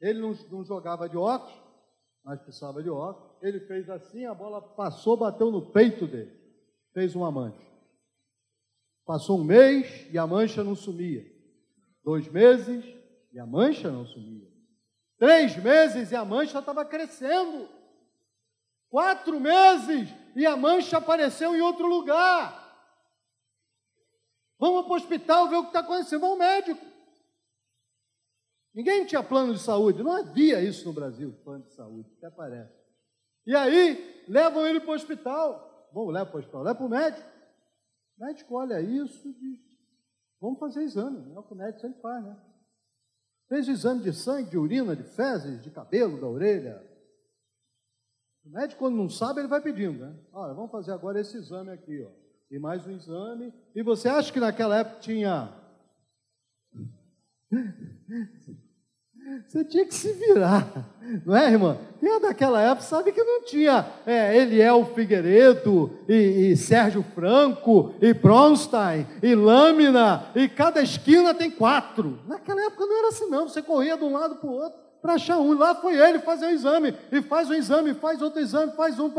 ele 0.03 0.19
não, 0.19 0.33
não 0.51 0.65
jogava 0.65 1.07
de 1.07 1.15
óculos, 1.15 1.57
mas 2.25 2.41
precisava 2.41 2.83
de 2.83 2.89
óculos. 2.89 3.31
Ele 3.41 3.61
fez 3.61 3.89
assim, 3.89 4.25
a 4.25 4.33
bola 4.33 4.61
passou, 4.61 5.15
bateu 5.15 5.49
no 5.49 5.71
peito 5.71 6.05
dele. 6.05 6.29
Fez 6.93 7.15
uma 7.15 7.31
mancha. 7.31 7.65
Passou 9.05 9.39
um 9.39 9.45
mês 9.45 10.05
e 10.11 10.17
a 10.17 10.27
mancha 10.27 10.61
não 10.61 10.75
sumia. 10.75 11.25
Dois 12.03 12.27
meses 12.27 12.83
e 13.31 13.39
a 13.39 13.45
mancha 13.45 13.89
não 13.89 14.05
sumia. 14.05 14.45
Três 15.17 15.55
meses 15.55 16.11
e 16.11 16.15
a 16.17 16.25
mancha 16.25 16.59
estava 16.59 16.83
crescendo. 16.83 17.69
Quatro 18.89 19.39
meses 19.39 20.09
e 20.35 20.45
a 20.45 20.57
mancha 20.57 20.97
apareceu 20.97 21.55
em 21.55 21.61
outro 21.61 21.87
lugar. 21.87 22.62
Vamos 24.63 24.85
para 24.85 24.93
o 24.93 24.95
hospital 24.95 25.49
ver 25.49 25.57
o 25.57 25.63
que 25.63 25.67
está 25.67 25.81
acontecendo. 25.81 26.21
Vamos 26.21 26.39
ao 26.39 26.47
médico. 26.47 26.85
Ninguém 28.73 29.05
tinha 29.05 29.21
plano 29.21 29.53
de 29.53 29.59
saúde, 29.59 30.01
não 30.01 30.13
havia 30.13 30.61
isso 30.61 30.87
no 30.87 30.93
Brasil, 30.93 31.33
plano 31.43 31.65
de 31.65 31.73
saúde, 31.73 32.09
até 32.17 32.29
parece. 32.29 32.73
E 33.45 33.53
aí, 33.53 34.23
levam 34.25 34.65
ele 34.65 34.79
para 34.79 34.91
o 34.91 34.95
hospital. 34.95 35.89
Vamos 35.93 36.13
levar 36.13 36.27
para 36.27 36.37
o 36.37 36.39
hospital, 36.39 36.63
leva 36.63 36.75
para 36.75 36.85
o 36.85 36.89
médico. 36.89 37.29
O 38.17 38.25
médico 38.25 38.55
olha 38.55 38.79
isso 38.79 39.27
e 39.27 39.33
diz: 39.33 39.59
vamos 40.39 40.57
fazer 40.57 40.83
exame. 40.83 41.33
É 41.35 41.39
o 41.39 41.43
que 41.43 41.53
o 41.53 41.57
médico 41.57 41.81
sempre 41.81 41.99
faz, 41.99 42.23
né? 42.23 42.41
Fez 43.49 43.67
o 43.67 43.71
exame 43.71 44.01
de 44.01 44.13
sangue, 44.13 44.49
de 44.49 44.57
urina, 44.57 44.95
de 44.95 45.03
fezes, 45.03 45.61
de 45.61 45.71
cabelo, 45.71 46.21
da 46.21 46.27
orelha. 46.27 46.81
O 48.45 48.49
médico, 48.49 48.79
quando 48.79 48.95
não 48.95 49.09
sabe, 49.09 49.41
ele 49.41 49.49
vai 49.49 49.59
pedindo, 49.59 50.05
né? 50.05 50.17
Olha, 50.31 50.53
vamos 50.53 50.71
fazer 50.71 50.93
agora 50.93 51.19
esse 51.19 51.35
exame 51.35 51.69
aqui, 51.69 52.01
ó. 52.01 52.22
E 52.53 52.59
mais 52.59 52.85
um 52.85 52.91
exame. 52.91 53.51
E 53.73 53.81
você 53.81 54.07
acha 54.07 54.31
que 54.31 54.39
naquela 54.39 54.77
época 54.77 54.99
tinha 54.99 55.51
você 59.47 59.65
tinha 59.65 59.85
que 59.87 59.95
se 59.95 60.13
virar, 60.13 60.67
não 61.25 61.35
é, 61.35 61.51
irmã? 61.51 61.79
Quem 61.99 62.11
é 62.11 62.19
daquela 62.19 62.61
época 62.61 62.81
sabe 62.81 63.11
que 63.11 63.23
não 63.23 63.43
tinha 63.43 63.87
é, 64.05 64.37
Eliel 64.37 64.85
Figueiredo, 64.93 65.97
e, 66.07 66.51
e 66.51 66.57
Sérgio 66.57 67.01
Franco, 67.15 67.95
e 67.99 68.13
Bronstein, 68.13 69.07
e 69.23 69.33
Lâmina, 69.33 70.25
e 70.35 70.47
cada 70.47 70.83
esquina 70.83 71.33
tem 71.33 71.49
quatro. 71.49 72.19
Naquela 72.27 72.65
época 72.65 72.85
não 72.85 72.99
era 72.99 73.07
assim, 73.07 73.29
não. 73.29 73.47
Você 73.47 73.63
corria 73.63 73.97
de 73.97 74.03
um 74.03 74.13
lado 74.13 74.35
para 74.35 74.49
o 74.49 74.53
outro 74.53 74.82
para 75.03 75.13
achar 75.13 75.37
um. 75.37 75.53
Lá 75.53 75.75
foi 75.75 75.95
ele 75.95 76.17
fazer 76.19 76.47
o 76.47 76.49
exame, 76.49 76.97
e 77.11 77.21
faz 77.21 77.47
um 77.51 77.53
exame, 77.53 77.93
faz 77.93 78.19
outro 78.23 78.39
exame, 78.39 78.71
faz 78.71 78.99
um. 78.99 79.13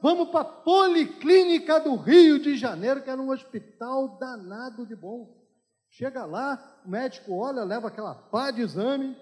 Vamos 0.00 0.28
para 0.28 0.42
a 0.42 0.44
Policlínica 0.44 1.80
do 1.80 1.96
Rio 1.96 2.38
de 2.38 2.56
Janeiro, 2.56 3.02
que 3.02 3.10
era 3.10 3.20
um 3.20 3.30
hospital 3.30 4.16
danado 4.20 4.86
de 4.86 4.94
bom. 4.94 5.42
Chega 5.88 6.24
lá, 6.24 6.80
o 6.86 6.88
médico 6.88 7.34
olha, 7.34 7.64
leva 7.64 7.88
aquela 7.88 8.14
pá 8.14 8.52
de 8.52 8.62
exame 8.62 9.16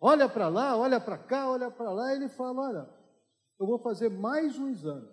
Olha 0.00 0.28
para 0.28 0.48
lá, 0.48 0.76
olha 0.76 1.00
para 1.00 1.16
cá, 1.16 1.50
olha 1.50 1.70
para 1.70 1.90
lá, 1.90 2.12
e 2.12 2.16
ele 2.16 2.28
fala: 2.28 2.68
Olha, 2.68 2.88
eu 3.58 3.66
vou 3.66 3.78
fazer 3.78 4.10
mais 4.10 4.58
um 4.58 4.68
exame. 4.68 5.08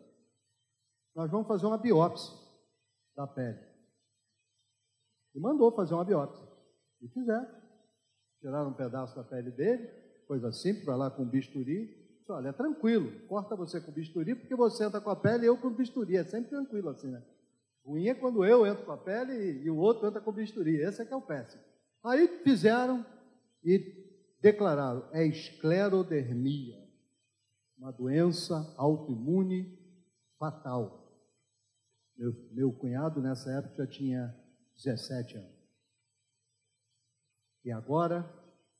Nós 1.15 1.31
vamos 1.31 1.47
fazer 1.47 1.65
uma 1.65 1.77
biópsia 1.77 2.33
da 3.15 3.25
pele. 3.25 3.59
E 5.33 5.39
mandou 5.39 5.71
fazer 5.71 5.93
uma 5.93 6.03
biópsia. 6.03 6.45
E 7.01 7.07
fizeram. 7.07 7.62
Tiraram 8.43 8.71
um 8.71 8.73
pedaço 8.73 9.15
da 9.15 9.23
pele 9.23 9.51
dele, 9.51 9.87
coisa 10.27 10.51
simples, 10.51 10.83
vai 10.83 10.97
lá 10.97 11.09
com 11.09 11.23
bisturi. 11.23 11.85
Disse, 12.19 12.29
Olha, 12.29 12.49
é 12.49 12.51
tranquilo, 12.51 13.09
corta 13.25 13.55
você 13.55 13.79
com 13.79 13.89
bisturi, 13.89 14.35
porque 14.35 14.53
você 14.53 14.83
entra 14.83 14.99
com 14.99 15.09
a 15.09 15.15
pele 15.15 15.45
e 15.45 15.47
eu 15.47 15.57
com 15.57 15.69
bisturi. 15.69 16.17
É 16.17 16.25
sempre 16.25 16.49
tranquilo 16.49 16.89
assim, 16.89 17.09
né? 17.09 17.23
Ruim 17.85 18.09
é 18.09 18.13
quando 18.13 18.43
eu 18.43 18.67
entro 18.67 18.83
com 18.83 18.91
a 18.91 18.97
pele 18.97 19.31
e, 19.31 19.63
e 19.63 19.69
o 19.69 19.77
outro 19.77 20.09
entra 20.09 20.19
com 20.19 20.33
bisturi. 20.33 20.75
Esse 20.75 21.01
é 21.01 21.05
que 21.05 21.13
é 21.13 21.15
o 21.15 21.21
péssimo. 21.21 21.63
Aí 22.03 22.27
fizeram 22.43 23.05
e 23.63 23.79
declararam: 24.41 25.07
é 25.13 25.25
esclerodermia, 25.25 26.85
uma 27.77 27.93
doença 27.93 28.73
autoimune 28.75 29.79
fatal. 30.37 31.01
Meu, 32.17 32.33
meu 32.51 32.73
cunhado, 32.73 33.21
nessa 33.21 33.49
época, 33.53 33.85
já 33.85 33.87
tinha 33.87 34.35
17 34.75 35.37
anos. 35.37 35.52
E 37.65 37.71
agora 37.71 38.29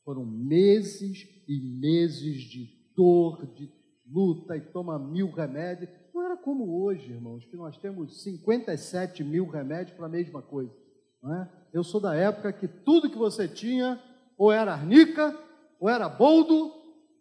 foram 0.04 0.24
meses 0.24 1.26
e 1.48 1.60
meses 1.60 2.42
de 2.42 2.68
dor, 2.94 3.46
de 3.54 3.70
luta, 4.06 4.56
e 4.56 4.60
toma 4.60 4.98
mil 4.98 5.30
remédios. 5.30 5.90
Não 6.14 6.22
era 6.22 6.36
como 6.36 6.82
hoje, 6.82 7.10
irmãos, 7.10 7.44
que 7.46 7.56
nós 7.56 7.76
temos 7.78 8.22
57 8.22 9.24
mil 9.24 9.48
remédios 9.48 9.96
para 9.96 10.06
a 10.06 10.10
mesma 10.10 10.42
coisa. 10.42 10.72
Não 11.22 11.34
é? 11.34 11.48
Eu 11.72 11.82
sou 11.82 12.00
da 12.00 12.14
época 12.14 12.52
que 12.52 12.68
tudo 12.68 13.10
que 13.10 13.16
você 13.16 13.48
tinha, 13.48 14.00
ou 14.36 14.52
era 14.52 14.74
arnica, 14.74 15.36
ou 15.80 15.88
era 15.88 16.08
boldo, 16.08 16.70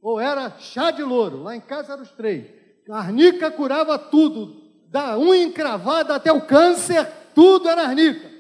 ou 0.02 0.20
era 0.20 0.50
chá 0.60 0.92
de 0.92 1.02
louro. 1.02 1.42
Lá 1.42 1.56
em 1.56 1.62
casa 1.62 1.94
eram 1.94 2.04
os 2.04 2.12
três. 2.12 2.46
A 2.90 3.00
arnica 3.00 3.50
curava 3.50 3.98
tudo, 3.98 4.62
da 4.90 5.18
unha 5.18 5.44
encravada 5.44 6.16
até 6.16 6.32
o 6.32 6.46
câncer, 6.46 7.10
tudo 7.34 7.70
era 7.70 7.88
arnica. 7.88 8.33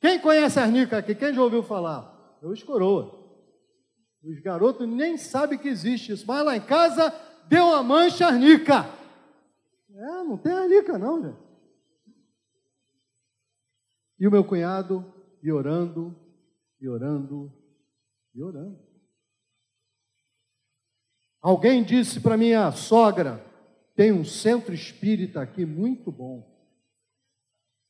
Quem 0.00 0.20
conhece 0.20 0.58
arnica 0.58 0.98
aqui? 0.98 1.14
Quem 1.14 1.34
já 1.34 1.42
ouviu 1.42 1.62
falar? 1.62 2.38
Eu 2.40 2.50
os 2.50 2.62
coroa. 2.62 3.18
Os 4.22 4.40
garotos 4.40 4.88
nem 4.88 5.16
sabem 5.16 5.58
que 5.58 5.68
existe 5.68 6.12
isso. 6.12 6.24
Mas 6.26 6.44
lá 6.44 6.56
em 6.56 6.60
casa 6.60 7.12
deu 7.48 7.66
uma 7.66 7.82
mancha 7.82 8.26
arnica. 8.26 8.86
É, 9.92 10.22
não 10.22 10.36
tem 10.36 10.52
arnica 10.52 10.98
não, 10.98 11.22
gente. 11.22 11.48
E 14.20 14.26
o 14.26 14.30
meu 14.30 14.44
cunhado, 14.44 15.04
e 15.42 15.50
orando, 15.52 16.14
e 16.80 16.88
orando, 16.88 17.52
e 18.34 18.42
orando. 18.42 18.78
Alguém 21.40 21.84
disse 21.84 22.20
para 22.20 22.36
minha 22.36 22.70
sogra, 22.72 23.44
tem 23.94 24.12
um 24.12 24.24
centro 24.24 24.74
espírita 24.74 25.40
aqui 25.40 25.64
muito 25.64 26.10
bom. 26.10 26.57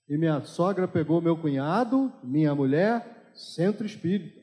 E 0.09 0.17
minha 0.17 0.41
sogra 0.43 0.89
pegou 0.89 1.21
meu 1.21 1.37
cunhado, 1.37 2.13
minha 2.23 2.55
mulher, 2.55 3.31
centro 3.35 3.85
espírita. 3.85 4.41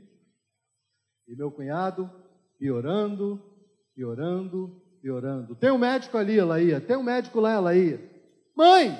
E 1.27 1.35
meu 1.35 1.51
cunhado, 1.51 2.09
e 2.61 2.69
orando, 2.69 3.41
e 3.97 4.05
orando, 4.05 4.81
e 5.03 5.09
orando. 5.09 5.55
Tem 5.55 5.71
um 5.71 5.77
médico 5.77 6.17
ali, 6.17 6.37
Elaía, 6.37 6.79
tem 6.79 6.95
um 6.95 7.03
médico 7.03 7.39
lá, 7.39 7.55
Elaía. 7.55 7.99
Mãe, 8.55 8.95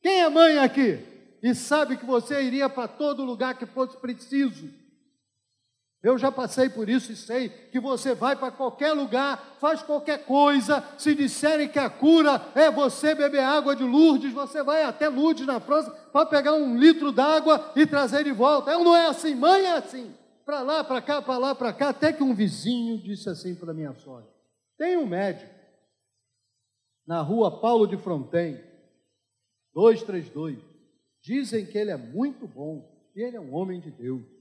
quem 0.00 0.20
é 0.22 0.28
mãe 0.28 0.58
aqui? 0.58 0.98
E 1.42 1.54
sabe 1.54 1.96
que 1.96 2.06
você 2.06 2.42
iria 2.42 2.68
para 2.68 2.88
todo 2.88 3.24
lugar 3.24 3.58
que 3.58 3.66
fosse 3.66 3.96
preciso 3.96 4.68
eu 6.00 6.16
já 6.16 6.30
passei 6.30 6.68
por 6.68 6.88
isso 6.88 7.10
e 7.10 7.16
sei 7.16 7.48
que 7.48 7.80
você 7.80 8.14
vai 8.14 8.36
para 8.36 8.52
qualquer 8.52 8.92
lugar, 8.92 9.56
faz 9.60 9.82
qualquer 9.82 10.24
coisa. 10.24 10.82
Se 10.96 11.12
disserem 11.12 11.68
que 11.68 11.78
a 11.78 11.90
cura 11.90 12.40
é 12.54 12.70
você 12.70 13.16
beber 13.16 13.40
água 13.40 13.74
de 13.74 13.82
Lourdes, 13.82 14.32
você 14.32 14.62
vai 14.62 14.84
até 14.84 15.08
Lourdes 15.08 15.44
na 15.44 15.58
França 15.58 15.90
para 16.12 16.24
pegar 16.24 16.54
um 16.54 16.78
litro 16.78 17.10
d'água 17.10 17.72
e 17.74 17.84
trazer 17.84 18.22
de 18.22 18.30
volta. 18.30 18.70
Eu 18.70 18.84
não 18.84 18.94
é 18.94 19.08
assim, 19.08 19.34
mãe 19.34 19.64
é 19.64 19.76
assim. 19.76 20.14
Para 20.44 20.62
lá, 20.62 20.84
para 20.84 21.02
cá, 21.02 21.20
para 21.20 21.36
lá, 21.36 21.54
para 21.54 21.72
cá. 21.72 21.88
Até 21.88 22.12
que 22.12 22.22
um 22.22 22.34
vizinho 22.34 23.02
disse 23.02 23.28
assim 23.28 23.56
para 23.56 23.74
minha 23.74 23.92
sogra: 23.94 24.30
tem 24.78 24.96
um 24.96 25.06
médico 25.06 25.52
na 27.04 27.22
rua 27.22 27.60
Paulo 27.60 27.88
de 27.88 27.96
Fronten, 27.96 28.60
232. 29.74 30.58
Dizem 31.20 31.66
que 31.66 31.76
ele 31.76 31.90
é 31.90 31.96
muito 31.96 32.46
bom 32.46 32.88
e 33.16 33.20
ele 33.20 33.36
é 33.36 33.40
um 33.40 33.52
homem 33.52 33.80
de 33.80 33.90
Deus. 33.90 34.37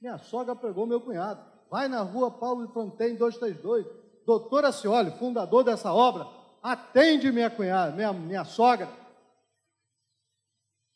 Minha 0.00 0.18
sogra 0.18 0.54
pegou 0.54 0.86
meu 0.86 1.00
cunhado. 1.00 1.44
Vai 1.70 1.88
na 1.88 2.02
rua 2.02 2.30
Paulo 2.30 2.66
de 2.66 2.72
Fronten 2.72 3.16
232. 3.16 3.86
Doutor 4.24 4.64
Acioli, 4.64 5.10
fundador 5.12 5.64
dessa 5.64 5.92
obra, 5.92 6.26
atende 6.62 7.30
minha 7.30 7.50
cunhada, 7.50 7.94
minha, 7.94 8.12
minha 8.12 8.44
sogra. 8.44 8.88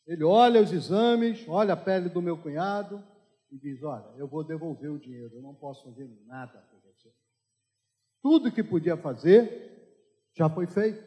Ele 0.05 0.23
olha 0.23 0.61
os 0.61 0.71
exames, 0.71 1.47
olha 1.47 1.73
a 1.73 1.77
pele 1.77 2.09
do 2.09 2.21
meu 2.21 2.37
cunhado 2.37 3.03
e 3.49 3.57
diz: 3.57 3.81
Olha, 3.83 4.05
eu 4.17 4.27
vou 4.27 4.43
devolver 4.43 4.91
o 4.91 4.99
dinheiro, 4.99 5.35
eu 5.35 5.41
não 5.41 5.53
posso 5.55 5.83
fazer 5.85 6.09
nada 6.25 6.59
por 6.69 6.79
você. 6.81 7.09
Tudo 8.21 8.51
que 8.51 8.63
podia 8.63 8.97
fazer 8.97 9.69
já 10.33 10.49
foi 10.49 10.67
feito. 10.67 11.01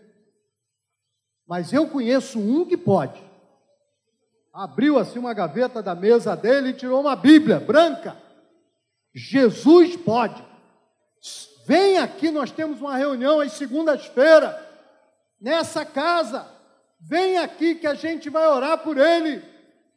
Mas 1.46 1.72
eu 1.72 1.88
conheço 1.90 2.38
um 2.38 2.66
que 2.66 2.76
pode 2.76 3.22
abriu 4.54 4.96
assim 4.96 5.18
uma 5.18 5.34
gaveta 5.34 5.82
da 5.82 5.96
mesa 5.96 6.36
dele 6.36 6.68
e 6.68 6.74
tirou 6.74 7.00
uma 7.00 7.16
Bíblia 7.16 7.58
branca. 7.58 8.16
Jesus 9.12 9.96
pode. 9.96 10.42
Vem 11.66 11.98
aqui, 11.98 12.30
nós 12.30 12.52
temos 12.52 12.80
uma 12.80 12.96
reunião 12.96 13.40
às 13.40 13.52
segundas-feiras, 13.52 14.54
nessa 15.40 15.84
casa. 15.84 16.46
Vem 17.00 17.38
aqui 17.38 17.74
que 17.74 17.86
a 17.86 17.94
gente 17.94 18.30
vai 18.30 18.46
orar 18.46 18.78
por 18.78 18.96
ele. 18.96 19.42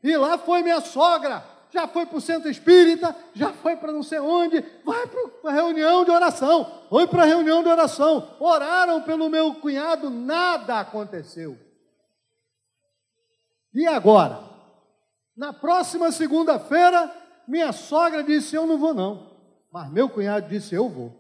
E 0.04 0.18
lá 0.18 0.38
foi 0.38 0.64
minha 0.64 0.82
sogra, 0.82 1.44
já 1.70 1.88
foi 1.88 2.06
para 2.06 2.18
o 2.18 2.22
centro 2.22 2.50
espírita, 2.50 3.16
já 3.34 3.52
foi 3.52 3.76
para 3.76 3.92
não 3.92 4.02
sei 4.02 4.20
onde, 4.20 4.64
vai 4.84 5.06
para 5.08 5.52
a 5.52 5.54
reunião 5.54 6.04
de 6.04 6.12
oração. 6.12 6.84
Foi 6.90 7.06
para 7.06 7.24
a 7.24 7.26
reunião 7.26 7.62
de 7.62 7.70
oração. 7.70 8.36
Oraram 8.40 9.02
pelo 9.02 9.30
meu 9.30 9.54
cunhado, 9.56 10.10
nada 10.10 10.80
aconteceu. 10.80 11.58
E 13.74 13.86
agora? 13.86 14.47
Na 15.38 15.54
próxima 15.54 16.12
segunda-feira, 16.12 17.14
minha 17.48 17.72
sogra 17.72 18.24
disse: 18.24 18.56
Eu 18.56 18.66
não 18.66 18.80
vou, 18.80 18.94
não. 18.94 19.38
Mas 19.72 19.92
meu 19.92 20.10
cunhado 20.10 20.50
disse: 20.50 20.74
Eu 20.74 20.90
vou. 20.90 21.14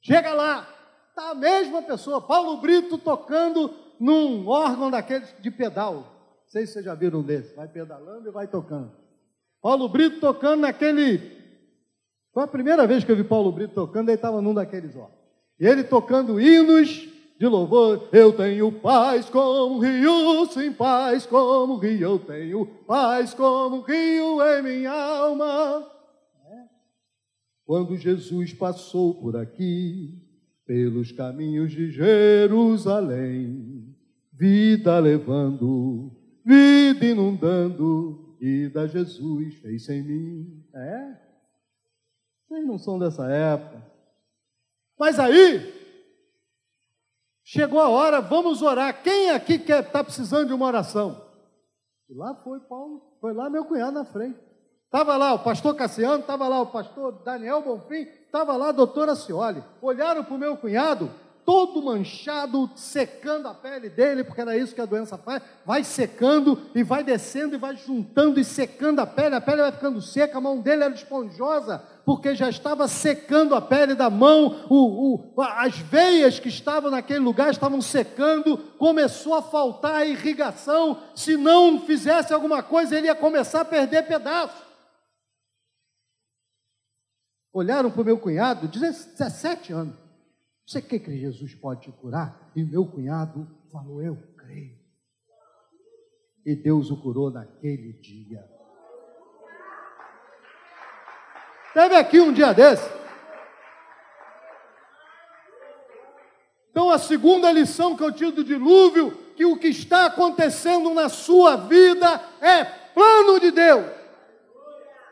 Chega 0.00 0.32
lá, 0.32 0.66
está 1.08 1.30
a 1.30 1.34
mesma 1.34 1.82
pessoa, 1.82 2.22
Paulo 2.22 2.58
Brito 2.58 2.96
tocando 2.96 3.74
num 3.98 4.48
órgão 4.48 4.90
daqueles 4.90 5.34
de 5.40 5.50
pedal. 5.50 5.94
Não 5.94 6.48
sei 6.48 6.64
se 6.64 6.74
vocês 6.74 6.84
já 6.84 6.94
viram 6.94 7.18
um 7.18 7.22
desse. 7.22 7.54
Vai 7.54 7.68
pedalando 7.68 8.28
e 8.28 8.32
vai 8.32 8.46
tocando. 8.46 8.92
Paulo 9.60 9.88
Brito 9.88 10.20
tocando 10.20 10.60
naquele. 10.60 11.38
Foi 12.32 12.44
a 12.44 12.48
primeira 12.48 12.86
vez 12.86 13.02
que 13.02 13.10
eu 13.10 13.16
vi 13.16 13.24
Paulo 13.24 13.50
Brito 13.50 13.74
tocando, 13.74 14.08
ele 14.08 14.14
estava 14.14 14.40
num 14.40 14.54
daqueles 14.54 14.94
órgãos. 14.94 15.18
E 15.58 15.66
ele 15.66 15.82
tocando 15.82 16.40
hinos 16.40 17.08
de 17.40 17.46
louvor. 17.46 18.10
Eu 18.12 18.34
tenho 18.34 18.70
paz 18.70 19.30
como 19.30 19.78
rio, 19.78 20.44
sem 20.52 20.70
paz 20.70 21.24
como 21.24 21.78
rio. 21.78 21.98
Eu 21.98 22.18
tenho 22.18 22.66
paz 22.86 23.32
como 23.32 23.80
rio 23.80 24.42
em 24.42 24.62
minha 24.62 24.92
alma. 24.92 25.90
Quando 27.64 27.96
Jesus 27.96 28.52
passou 28.52 29.14
por 29.14 29.38
aqui, 29.38 30.22
pelos 30.66 31.12
caminhos 31.12 31.72
de 31.72 31.90
Jerusalém, 31.90 33.96
vida 34.34 34.98
levando, 34.98 36.12
vida 36.44 37.06
inundando, 37.06 38.36
vida 38.38 38.86
Jesus 38.86 39.54
fez 39.54 39.88
em 39.88 40.02
mim. 40.02 40.64
É? 40.74 41.16
Vocês 42.46 42.66
não 42.66 42.76
são 42.76 42.98
dessa 42.98 43.30
época. 43.30 43.82
Mas 44.98 45.18
aí, 45.18 45.79
Chegou 47.52 47.80
a 47.80 47.88
hora, 47.88 48.20
vamos 48.20 48.62
orar. 48.62 49.02
Quem 49.02 49.30
aqui 49.30 49.58
quer 49.58 49.82
está 49.82 50.04
precisando 50.04 50.46
de 50.46 50.54
uma 50.54 50.66
oração? 50.66 51.20
E 52.08 52.14
lá 52.14 52.32
foi 52.44 52.60
Paulo, 52.60 53.02
foi 53.20 53.32
lá 53.32 53.50
meu 53.50 53.64
cunhado 53.64 53.90
na 53.90 54.04
frente. 54.04 54.38
Estava 54.84 55.16
lá 55.16 55.34
o 55.34 55.40
pastor 55.40 55.74
Cassiano, 55.74 56.20
estava 56.20 56.46
lá 56.46 56.60
o 56.60 56.66
pastor 56.66 57.10
Daniel 57.24 57.60
Bonfim, 57.60 58.06
estava 58.24 58.56
lá 58.56 58.68
a 58.68 58.72
doutora 58.72 59.16
Cioli. 59.16 59.64
Olharam 59.82 60.22
para 60.22 60.34
o 60.34 60.38
meu 60.38 60.56
cunhado, 60.56 61.10
todo 61.44 61.82
manchado, 61.82 62.70
secando 62.76 63.48
a 63.48 63.54
pele 63.54 63.90
dele, 63.90 64.22
porque 64.22 64.40
era 64.40 64.56
isso 64.56 64.72
que 64.72 64.80
a 64.80 64.86
doença 64.86 65.18
faz, 65.18 65.42
vai 65.66 65.82
secando 65.82 66.56
e 66.72 66.84
vai 66.84 67.02
descendo 67.02 67.56
e 67.56 67.58
vai 67.58 67.76
juntando 67.76 68.38
e 68.38 68.44
secando 68.44 69.00
a 69.00 69.06
pele, 69.08 69.34
a 69.34 69.40
pele 69.40 69.62
vai 69.62 69.72
ficando 69.72 70.00
seca, 70.00 70.38
a 70.38 70.40
mão 70.40 70.60
dele 70.60 70.84
era 70.84 70.94
esponjosa, 70.94 71.82
porque 72.04 72.34
já 72.34 72.48
estava 72.48 72.88
secando 72.88 73.54
a 73.54 73.60
pele 73.60 73.94
da 73.94 74.10
mão, 74.10 74.66
o, 74.68 75.34
o, 75.34 75.42
as 75.42 75.78
veias 75.78 76.38
que 76.38 76.48
estavam 76.48 76.90
naquele 76.90 77.20
lugar 77.20 77.50
estavam 77.50 77.80
secando, 77.80 78.58
começou 78.78 79.34
a 79.34 79.42
faltar 79.42 79.94
a 79.94 80.06
irrigação, 80.06 81.02
se 81.14 81.36
não 81.36 81.80
fizesse 81.80 82.32
alguma 82.32 82.62
coisa, 82.62 82.96
ele 82.96 83.06
ia 83.06 83.14
começar 83.14 83.60
a 83.60 83.64
perder 83.64 84.06
pedaços. 84.06 84.68
Olharam 87.52 87.90
para 87.90 88.02
o 88.02 88.04
meu 88.04 88.18
cunhado, 88.18 88.68
17 88.68 89.72
anos, 89.72 89.96
você 90.70 90.80
quer 90.80 91.00
que 91.00 91.18
Jesus 91.18 91.52
pode 91.56 91.80
te 91.80 91.90
curar? 91.90 92.52
E 92.54 92.62
meu 92.62 92.86
cunhado 92.86 93.44
falou: 93.72 94.00
Eu 94.00 94.16
creio. 94.36 94.78
E 96.46 96.54
Deus 96.54 96.92
o 96.92 97.02
curou 97.02 97.28
naquele 97.28 97.92
dia. 97.94 98.48
Teve 101.72 101.96
aqui 101.96 102.20
um 102.20 102.32
dia 102.32 102.52
desse. 102.52 102.88
Então, 106.70 106.90
a 106.90 106.98
segunda 106.98 107.50
lição 107.50 107.96
que 107.96 108.02
eu 108.02 108.12
tiro 108.12 108.32
do 108.32 108.44
dilúvio, 108.44 109.12
que 109.36 109.44
o 109.44 109.56
que 109.56 109.68
está 109.68 110.06
acontecendo 110.06 110.92
na 110.94 111.08
sua 111.08 111.56
vida 111.56 112.20
é 112.40 112.64
plano 112.64 113.40
de 113.40 113.50
Deus. 113.50 113.86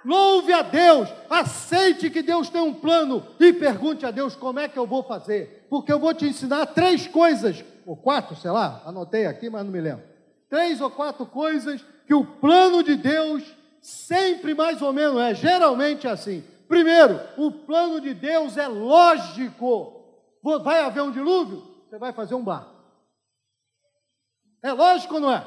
Louve 0.05 0.53
a 0.53 0.62
Deus, 0.62 1.09
aceite 1.29 2.09
que 2.09 2.23
Deus 2.23 2.49
tem 2.49 2.61
um 2.61 2.73
plano 2.73 3.27
e 3.38 3.53
pergunte 3.53 4.07
a 4.07 4.11
Deus 4.11 4.35
como 4.37 4.61
é 4.61 4.68
que 4.68 4.79
eu 4.79 4.87
vou 4.87 5.03
fazer. 5.03 5.66
Porque 5.68 5.92
eu 5.92 5.99
vou 5.99 6.14
te 6.14 6.27
ensinar 6.27 6.66
três 6.66 7.07
coisas, 7.07 7.64
ou 7.85 7.97
quatro, 7.97 8.37
sei 8.37 8.51
lá, 8.51 8.83
anotei 8.87 9.27
aqui, 9.27 9.51
mas 9.51 9.64
não 9.64 9.73
me 9.73 9.81
lembro. 9.81 10.05
Três 10.49 10.81
ou 10.81 10.90
quatro 10.90 11.27
coisas 11.27 11.85
que 12.07 12.14
o 12.14 12.25
plano 12.25 12.83
de 12.83 12.97
Deus 12.97 13.42
sempre 13.81 14.55
mais 14.55 14.81
ou 14.83 14.93
menos 14.93 15.21
é, 15.21 15.35
geralmente 15.35 16.07
assim. 16.07 16.45
Primeiro, 16.69 17.21
o 17.37 17.51
plano 17.51 18.01
de 18.01 18.12
Deus 18.12 18.57
é 18.57 18.69
lógico. 18.69 19.95
Vai 20.62 20.81
haver 20.81 21.03
um 21.03 21.11
dilúvio? 21.11 21.67
Você 21.88 21.99
vai 21.99 22.12
fazer 22.12 22.35
um 22.35 22.45
barco. 22.45 22.77
É 24.62 24.73
lógico 24.73 25.14
ou 25.14 25.21
não 25.21 25.33
é? 25.33 25.47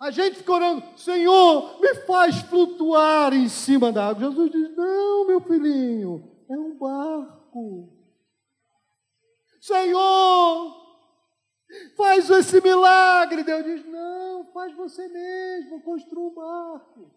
A 0.00 0.10
gente 0.10 0.36
fica 0.36 0.52
orando, 0.52 0.82
Senhor, 0.96 1.80
me 1.80 1.94
faz 2.06 2.40
flutuar 2.42 3.34
em 3.34 3.48
cima 3.48 3.90
da 3.90 4.06
água. 4.08 4.28
Jesus 4.28 4.50
diz: 4.50 4.76
Não, 4.76 5.26
meu 5.26 5.40
filhinho, 5.40 6.22
é 6.48 6.56
um 6.56 6.78
barco. 6.78 7.92
Senhor, 9.60 10.87
faz 11.96 12.28
esse 12.30 12.60
milagre. 12.60 13.44
Deus 13.44 13.64
diz: 13.64 13.86
Não, 13.86 14.44
faz 14.52 14.74
você 14.74 15.08
mesmo, 15.08 15.80
construa 15.82 16.30
um 16.30 16.34
barco. 16.34 17.10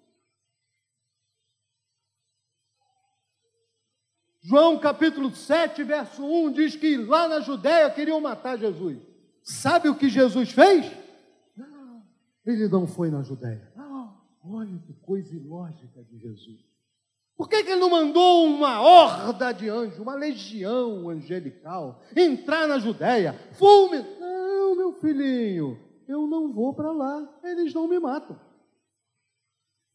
João 4.44 4.80
capítulo 4.80 5.34
7, 5.34 5.84
verso 5.84 6.26
1 6.26 6.52
diz 6.52 6.76
que 6.76 6.98
lá 6.98 7.28
na 7.28 7.42
Judéia 7.42 7.92
queriam 7.92 8.20
matar 8.20 8.58
Jesus. 8.58 8.98
Sabe 9.44 9.88
o 9.88 9.96
que 9.96 10.10
Jesus 10.10 10.52
fez? 10.52 10.92
Ele 12.44 12.68
não 12.68 12.88
foi 12.88 13.12
na 13.12 13.22
Judéia. 13.22 13.72
olha 14.44 14.80
que 14.80 14.94
coisa 14.94 15.36
ilógica 15.36 16.04
de 16.04 16.18
Jesus. 16.18 16.71
Por 17.38 17.50
que, 17.50 17.64
que 17.64 17.72
ele 17.72 17.82
não 17.82 17.90
mandou 17.90 18.46
uma 18.46 18.82
horda 18.82 19.52
de 19.52 19.68
anjos, 19.68 19.98
uma 19.98 20.14
legião 20.14 21.10
angelical, 21.10 22.02
entrar 22.16 22.68
na 22.68 22.78
Judéia? 22.78 23.40
Fulme! 23.54 24.06
Não, 24.20 24.76
meu 24.76 24.94
filhinho, 24.94 25.80
eu 26.08 26.28
não 26.28 26.54
vou 26.54 26.74
para 26.74 26.92
lá, 26.92 27.28
eles 27.44 27.74
não 27.74 27.88
me 27.88 28.00
matam. 28.00 28.40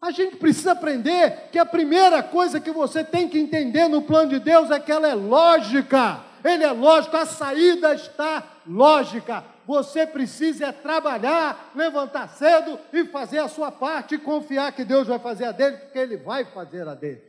A 0.00 0.10
gente 0.10 0.36
precisa 0.36 0.72
aprender 0.72 1.48
que 1.50 1.58
a 1.58 1.64
primeira 1.64 2.22
coisa 2.22 2.60
que 2.60 2.70
você 2.70 3.02
tem 3.02 3.28
que 3.28 3.38
entender 3.38 3.88
no 3.88 4.02
plano 4.02 4.30
de 4.30 4.38
Deus 4.38 4.70
é 4.70 4.78
que 4.78 4.92
ela 4.92 5.08
é 5.08 5.14
lógica. 5.14 6.20
Ele 6.44 6.64
é 6.64 6.70
lógico, 6.70 7.16
a 7.16 7.26
saída 7.26 7.94
está 7.94 8.44
lógica. 8.66 9.44
Você 9.66 10.06
precisa 10.06 10.66
é 10.66 10.72
trabalhar, 10.72 11.72
levantar 11.74 12.28
cedo 12.28 12.78
e 12.92 13.04
fazer 13.06 13.38
a 13.38 13.48
sua 13.48 13.72
parte 13.72 14.14
e 14.14 14.18
confiar 14.18 14.72
que 14.72 14.84
Deus 14.84 15.08
vai 15.08 15.18
fazer 15.18 15.46
a 15.46 15.52
dele, 15.52 15.76
porque 15.78 15.98
ele 15.98 16.16
vai 16.16 16.44
fazer 16.44 16.86
a 16.86 16.94
dele. 16.94 17.22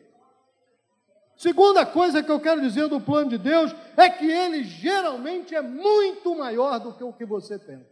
Segunda 1.36 1.86
coisa 1.86 2.22
que 2.24 2.32
eu 2.32 2.40
quero 2.40 2.62
dizer 2.62 2.88
do 2.88 3.02
plano 3.02 3.32
de 3.32 3.38
Deus 3.38 3.72
é 3.96 4.10
que 4.10 4.30
ele 4.30 4.64
geralmente 4.64 5.56
é 5.56 5.62
muito 5.62 6.36
maior 6.36 6.80
do 6.80 6.94
que 6.94 7.04
o 7.04 7.14
que 7.14 7.26
você 7.26 7.58
pensa. 7.58 7.92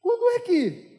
Quando 0.00 0.36
é 0.36 0.40
que 0.40 0.90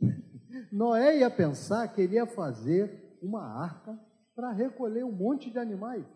Noé 0.72 1.18
ia 1.18 1.30
pensar 1.30 1.88
que 1.88 2.00
ele 2.00 2.14
ia 2.14 2.26
fazer 2.26 3.18
uma 3.20 3.42
arca 3.42 3.98
para 4.34 4.50
recolher 4.50 5.04
um 5.04 5.12
monte 5.12 5.50
de 5.50 5.58
animais? 5.58 6.06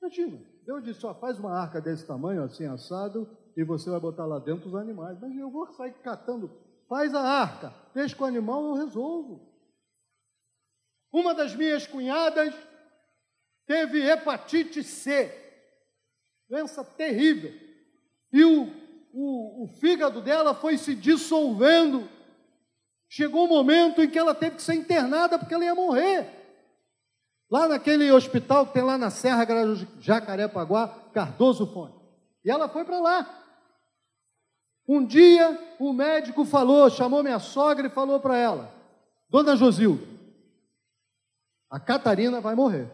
Imagina, 0.00 0.49
Deus 0.70 0.84
disse: 0.84 1.00
só 1.00 1.12
faz 1.12 1.36
uma 1.36 1.50
arca 1.50 1.80
desse 1.80 2.06
tamanho, 2.06 2.44
assim 2.44 2.64
assado, 2.64 3.28
e 3.56 3.64
você 3.64 3.90
vai 3.90 3.98
botar 3.98 4.24
lá 4.24 4.38
dentro 4.38 4.68
os 4.68 4.74
animais. 4.76 5.18
Mas 5.20 5.36
eu 5.36 5.50
vou 5.50 5.66
sair 5.72 5.92
catando. 5.94 6.48
Faz 6.88 7.12
a 7.12 7.20
arca, 7.20 7.74
deixa 7.92 8.14
com 8.14 8.22
o 8.22 8.26
animal, 8.28 8.64
eu 8.64 8.74
resolvo. 8.74 9.52
Uma 11.12 11.34
das 11.34 11.56
minhas 11.56 11.88
cunhadas 11.88 12.54
teve 13.66 14.00
hepatite 14.00 14.84
C, 14.84 15.34
doença 16.48 16.84
terrível, 16.84 17.52
e 18.32 18.44
o, 18.44 18.68
o, 19.12 19.64
o 19.64 19.68
fígado 19.80 20.20
dela 20.20 20.54
foi 20.54 20.78
se 20.78 20.94
dissolvendo. 20.94 22.08
Chegou 23.08 23.46
um 23.46 23.48
momento 23.48 24.00
em 24.00 24.08
que 24.08 24.18
ela 24.18 24.36
teve 24.36 24.54
que 24.54 24.62
ser 24.62 24.74
internada 24.74 25.36
porque 25.36 25.52
ela 25.52 25.64
ia 25.64 25.74
morrer. 25.74 26.39
Lá 27.50 27.66
naquele 27.66 28.12
hospital 28.12 28.66
que 28.66 28.74
tem 28.74 28.82
lá 28.82 28.96
na 28.96 29.10
Serra 29.10 29.44
Jacarepaguá, 29.98 30.88
Cardoso 31.12 31.66
Fonte. 31.66 31.98
E 32.44 32.50
ela 32.50 32.68
foi 32.68 32.84
para 32.84 33.00
lá. 33.00 33.40
Um 34.86 35.04
dia 35.04 35.76
o 35.78 35.92
médico 35.92 36.44
falou, 36.44 36.88
chamou 36.88 37.22
minha 37.22 37.38
sogra 37.38 37.86
e 37.86 37.90
falou 37.90 38.20
para 38.20 38.36
ela: 38.36 38.72
Dona 39.28 39.56
Josilda, 39.56 40.06
a 41.68 41.80
Catarina 41.80 42.40
vai 42.40 42.54
morrer. 42.54 42.88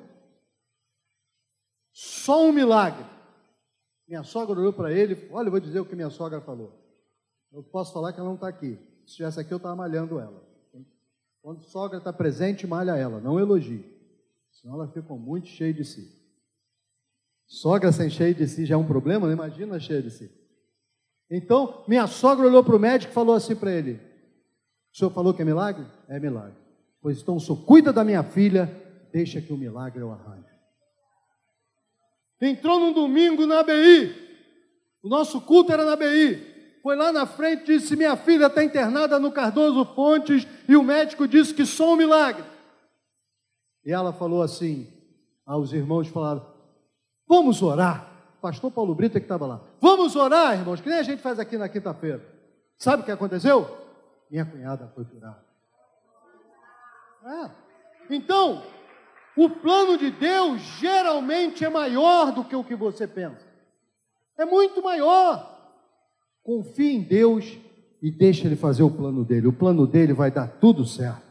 Só 1.93 2.45
um 2.47 2.53
milagre. 2.53 3.05
Minha 4.09 4.23
sogra 4.23 4.59
olhou 4.59 4.73
para 4.73 4.93
ele, 4.93 5.29
olha, 5.33 5.49
eu 5.49 5.51
vou 5.51 5.61
dizer 5.61 5.81
o 5.81 5.87
que 5.87 5.97
minha 5.97 6.11
sogra 6.11 6.41
falou. 6.41 6.73
Eu 7.53 7.63
posso 7.63 7.93
falar 7.93 8.13
que 8.13 8.21
ela 8.21 8.29
não 8.29 8.37
está 8.37 8.49
aqui. 8.49 8.79
Se 9.05 9.13
estivesse 9.13 9.41
aqui, 9.41 9.53
eu 9.53 9.57
estava 9.57 9.75
malhando 9.75 10.21
ela. 10.21 10.45
Quando 11.43 11.63
sogra 11.63 11.99
está 11.99 12.13
presente, 12.13 12.67
malha 12.67 12.97
ela, 12.97 13.21
não 13.21 13.41
elogie. 13.41 13.96
Senão 14.67 14.81
ela 14.81 14.89
fica 14.89 15.15
muito 15.15 15.47
cheia 15.47 15.73
de 15.73 15.85
si. 15.85 16.13
Sogra 17.47 17.93
sem 17.93 18.11
cheia 18.11 18.35
de 18.35 18.49
si 18.49 18.67
já 18.67 18.75
é 18.75 18.79
um 18.79 18.85
problema, 18.85 19.29
não 19.29 19.33
imagina 19.33 19.79
cheia 19.79 20.03
de 20.03 20.11
si. 20.11 20.29
Então, 21.31 21.85
minha 21.87 22.09
sogra 22.09 22.49
olhou 22.49 22.65
para 22.65 22.75
o 22.75 22.79
médico 22.79 23.13
e 23.13 23.15
falou 23.15 23.37
assim 23.37 23.55
para 23.55 23.71
ele: 23.71 23.93
O 24.93 24.99
senhor 24.99 25.13
falou 25.13 25.33
que 25.33 25.41
é 25.41 25.45
milagre? 25.45 25.87
É 26.09 26.19
milagre. 26.19 26.59
Pois 27.01 27.23
então, 27.23 27.37
o 27.37 27.41
senhor 27.41 27.65
cuida 27.65 27.93
da 27.93 28.03
minha 28.03 28.25
filha, 28.25 28.69
deixa 29.13 29.41
que 29.41 29.53
o 29.53 29.57
milagre 29.57 30.01
eu 30.01 30.11
arranjo. 30.11 30.51
Entrou 32.43 32.81
num 32.81 32.93
domingo 32.93 33.47
na 33.47 33.61
ABI, 33.61 34.17
o 35.01 35.09
nosso 35.09 35.41
culto 35.43 35.71
era 35.71 35.85
na 35.85 35.93
ABI. 35.93 36.81
Foi 36.83 36.97
lá 36.97 37.13
na 37.13 37.25
frente 37.25 37.71
e 37.71 37.79
disse: 37.79 37.95
Minha 37.95 38.17
filha 38.17 38.47
está 38.47 38.65
internada 38.65 39.21
no 39.21 39.31
Cardoso 39.31 39.85
Fontes, 39.95 40.45
e 40.69 40.75
o 40.75 40.83
médico 40.83 41.29
disse 41.29 41.55
que 41.55 41.65
só 41.65 41.93
um 41.93 41.97
milagre. 41.97 42.56
E 43.87 43.93
ela 43.93 44.13
falou 44.13 44.43
assim, 44.43 44.89
aos 45.47 45.73
irmãos 45.73 46.09
falaram: 46.09 46.45
Vamos 47.29 47.63
orar. 47.63 48.11
Pastor 48.43 48.71
Paulo 48.71 48.95
Brito 48.95 49.17
é 49.17 49.21
que 49.21 49.25
estava 49.25 49.47
lá. 49.47 49.61
Vamos 49.81 50.17
orar, 50.17 50.59
irmãos, 50.59 50.81
que 50.81 50.89
nem 50.89 50.99
a 50.99 51.03
gente 51.05 51.23
faz 51.23 51.39
aqui 51.39 51.57
na 51.57 51.69
quinta-feira. 51.69 52.23
Sabe 52.77 53.03
o 53.03 53.05
que 53.05 53.13
aconteceu? 53.13 53.67
Minha 54.31 54.45
cunhada 54.45 54.91
foi 54.95 55.05
curada. 55.05 55.45
É. 57.25 57.51
Então, 58.11 58.63
o 59.37 59.49
plano 59.49 59.97
de 59.97 60.11
Deus 60.11 60.61
geralmente 60.79 61.65
é 61.65 61.69
maior 61.69 62.33
do 62.33 62.45
que 62.45 62.55
o 62.55 62.65
que 62.65 62.75
você 62.75 63.07
pensa. 63.07 63.47
É 64.37 64.45
muito 64.45 64.83
maior. 64.83 65.55
Confie 66.43 66.97
em 66.97 67.03
Deus 67.03 67.57
e 68.03 68.11
deixe 68.11 68.47
Ele 68.47 68.57
fazer 68.57 68.83
o 68.83 68.91
plano 68.91 69.25
dele. 69.25 69.47
O 69.49 69.53
plano 69.53 69.87
dele 69.87 70.13
vai 70.13 70.31
dar 70.31 70.49
tudo 70.49 70.85
certo. 70.85 71.26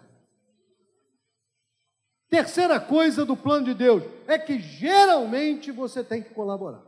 Terceira 2.29 2.79
coisa 2.79 3.23
do 3.25 3.37
plano 3.37 3.65
de 3.65 3.73
Deus 3.73 4.03
é 4.27 4.37
que 4.37 4.59
geralmente 4.59 5.71
você 5.71 6.03
tem 6.03 6.21
que 6.21 6.33
colaborar. 6.33 6.83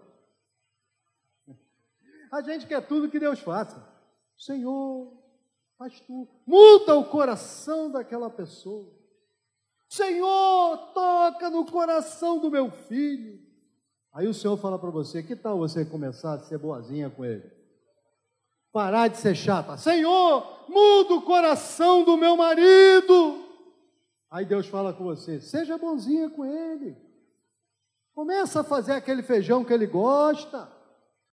A 2.32 2.42
gente 2.42 2.66
quer 2.66 2.86
tudo 2.86 3.10
que 3.10 3.20
Deus 3.20 3.40
faça. 3.40 3.88
Senhor, 4.38 5.14
faz 5.78 6.00
tu. 6.02 6.28
Muda 6.46 6.96
o 6.96 7.06
coração 7.06 7.90
daquela 7.90 8.30
pessoa. 8.30 8.92
Senhor, 9.90 10.78
toca 10.94 11.50
no 11.50 11.66
coração 11.66 12.40
do 12.40 12.52
meu 12.52 12.70
filho. 12.70 13.40
Aí 14.14 14.28
o 14.28 14.34
Senhor 14.34 14.58
fala 14.58 14.78
para 14.78 14.90
você: 14.90 15.24
que 15.24 15.36
tal 15.36 15.60
você 15.60 15.86
começar 15.86 16.34
a 16.34 16.40
ser 16.40 16.58
boazinha 16.58 17.10
com 17.10 17.24
ele? 17.24 17.50
Parar 18.72 19.08
de 19.08 19.18
ser 19.18 19.36
chata. 19.36 19.78
Senhor, 19.78 20.66
muda 20.68 21.16
o 21.16 21.22
coração 21.22 22.04
do 22.04 22.18
meu 22.18 22.36
marido. 22.36 23.47
Aí 24.30 24.46
Deus 24.46 24.68
fala 24.68 24.94
com 24.94 25.04
você: 25.04 25.40
seja 25.40 25.78
bonzinha 25.78 26.30
com 26.30 26.46
ele. 26.46 26.98
Começa 28.14 28.62
a 28.62 28.64
fazer 28.64 28.94
aquele 28.94 29.22
feijão 29.22 29.64
que 29.64 29.74
ele 29.74 29.88
gosta. 29.88 30.77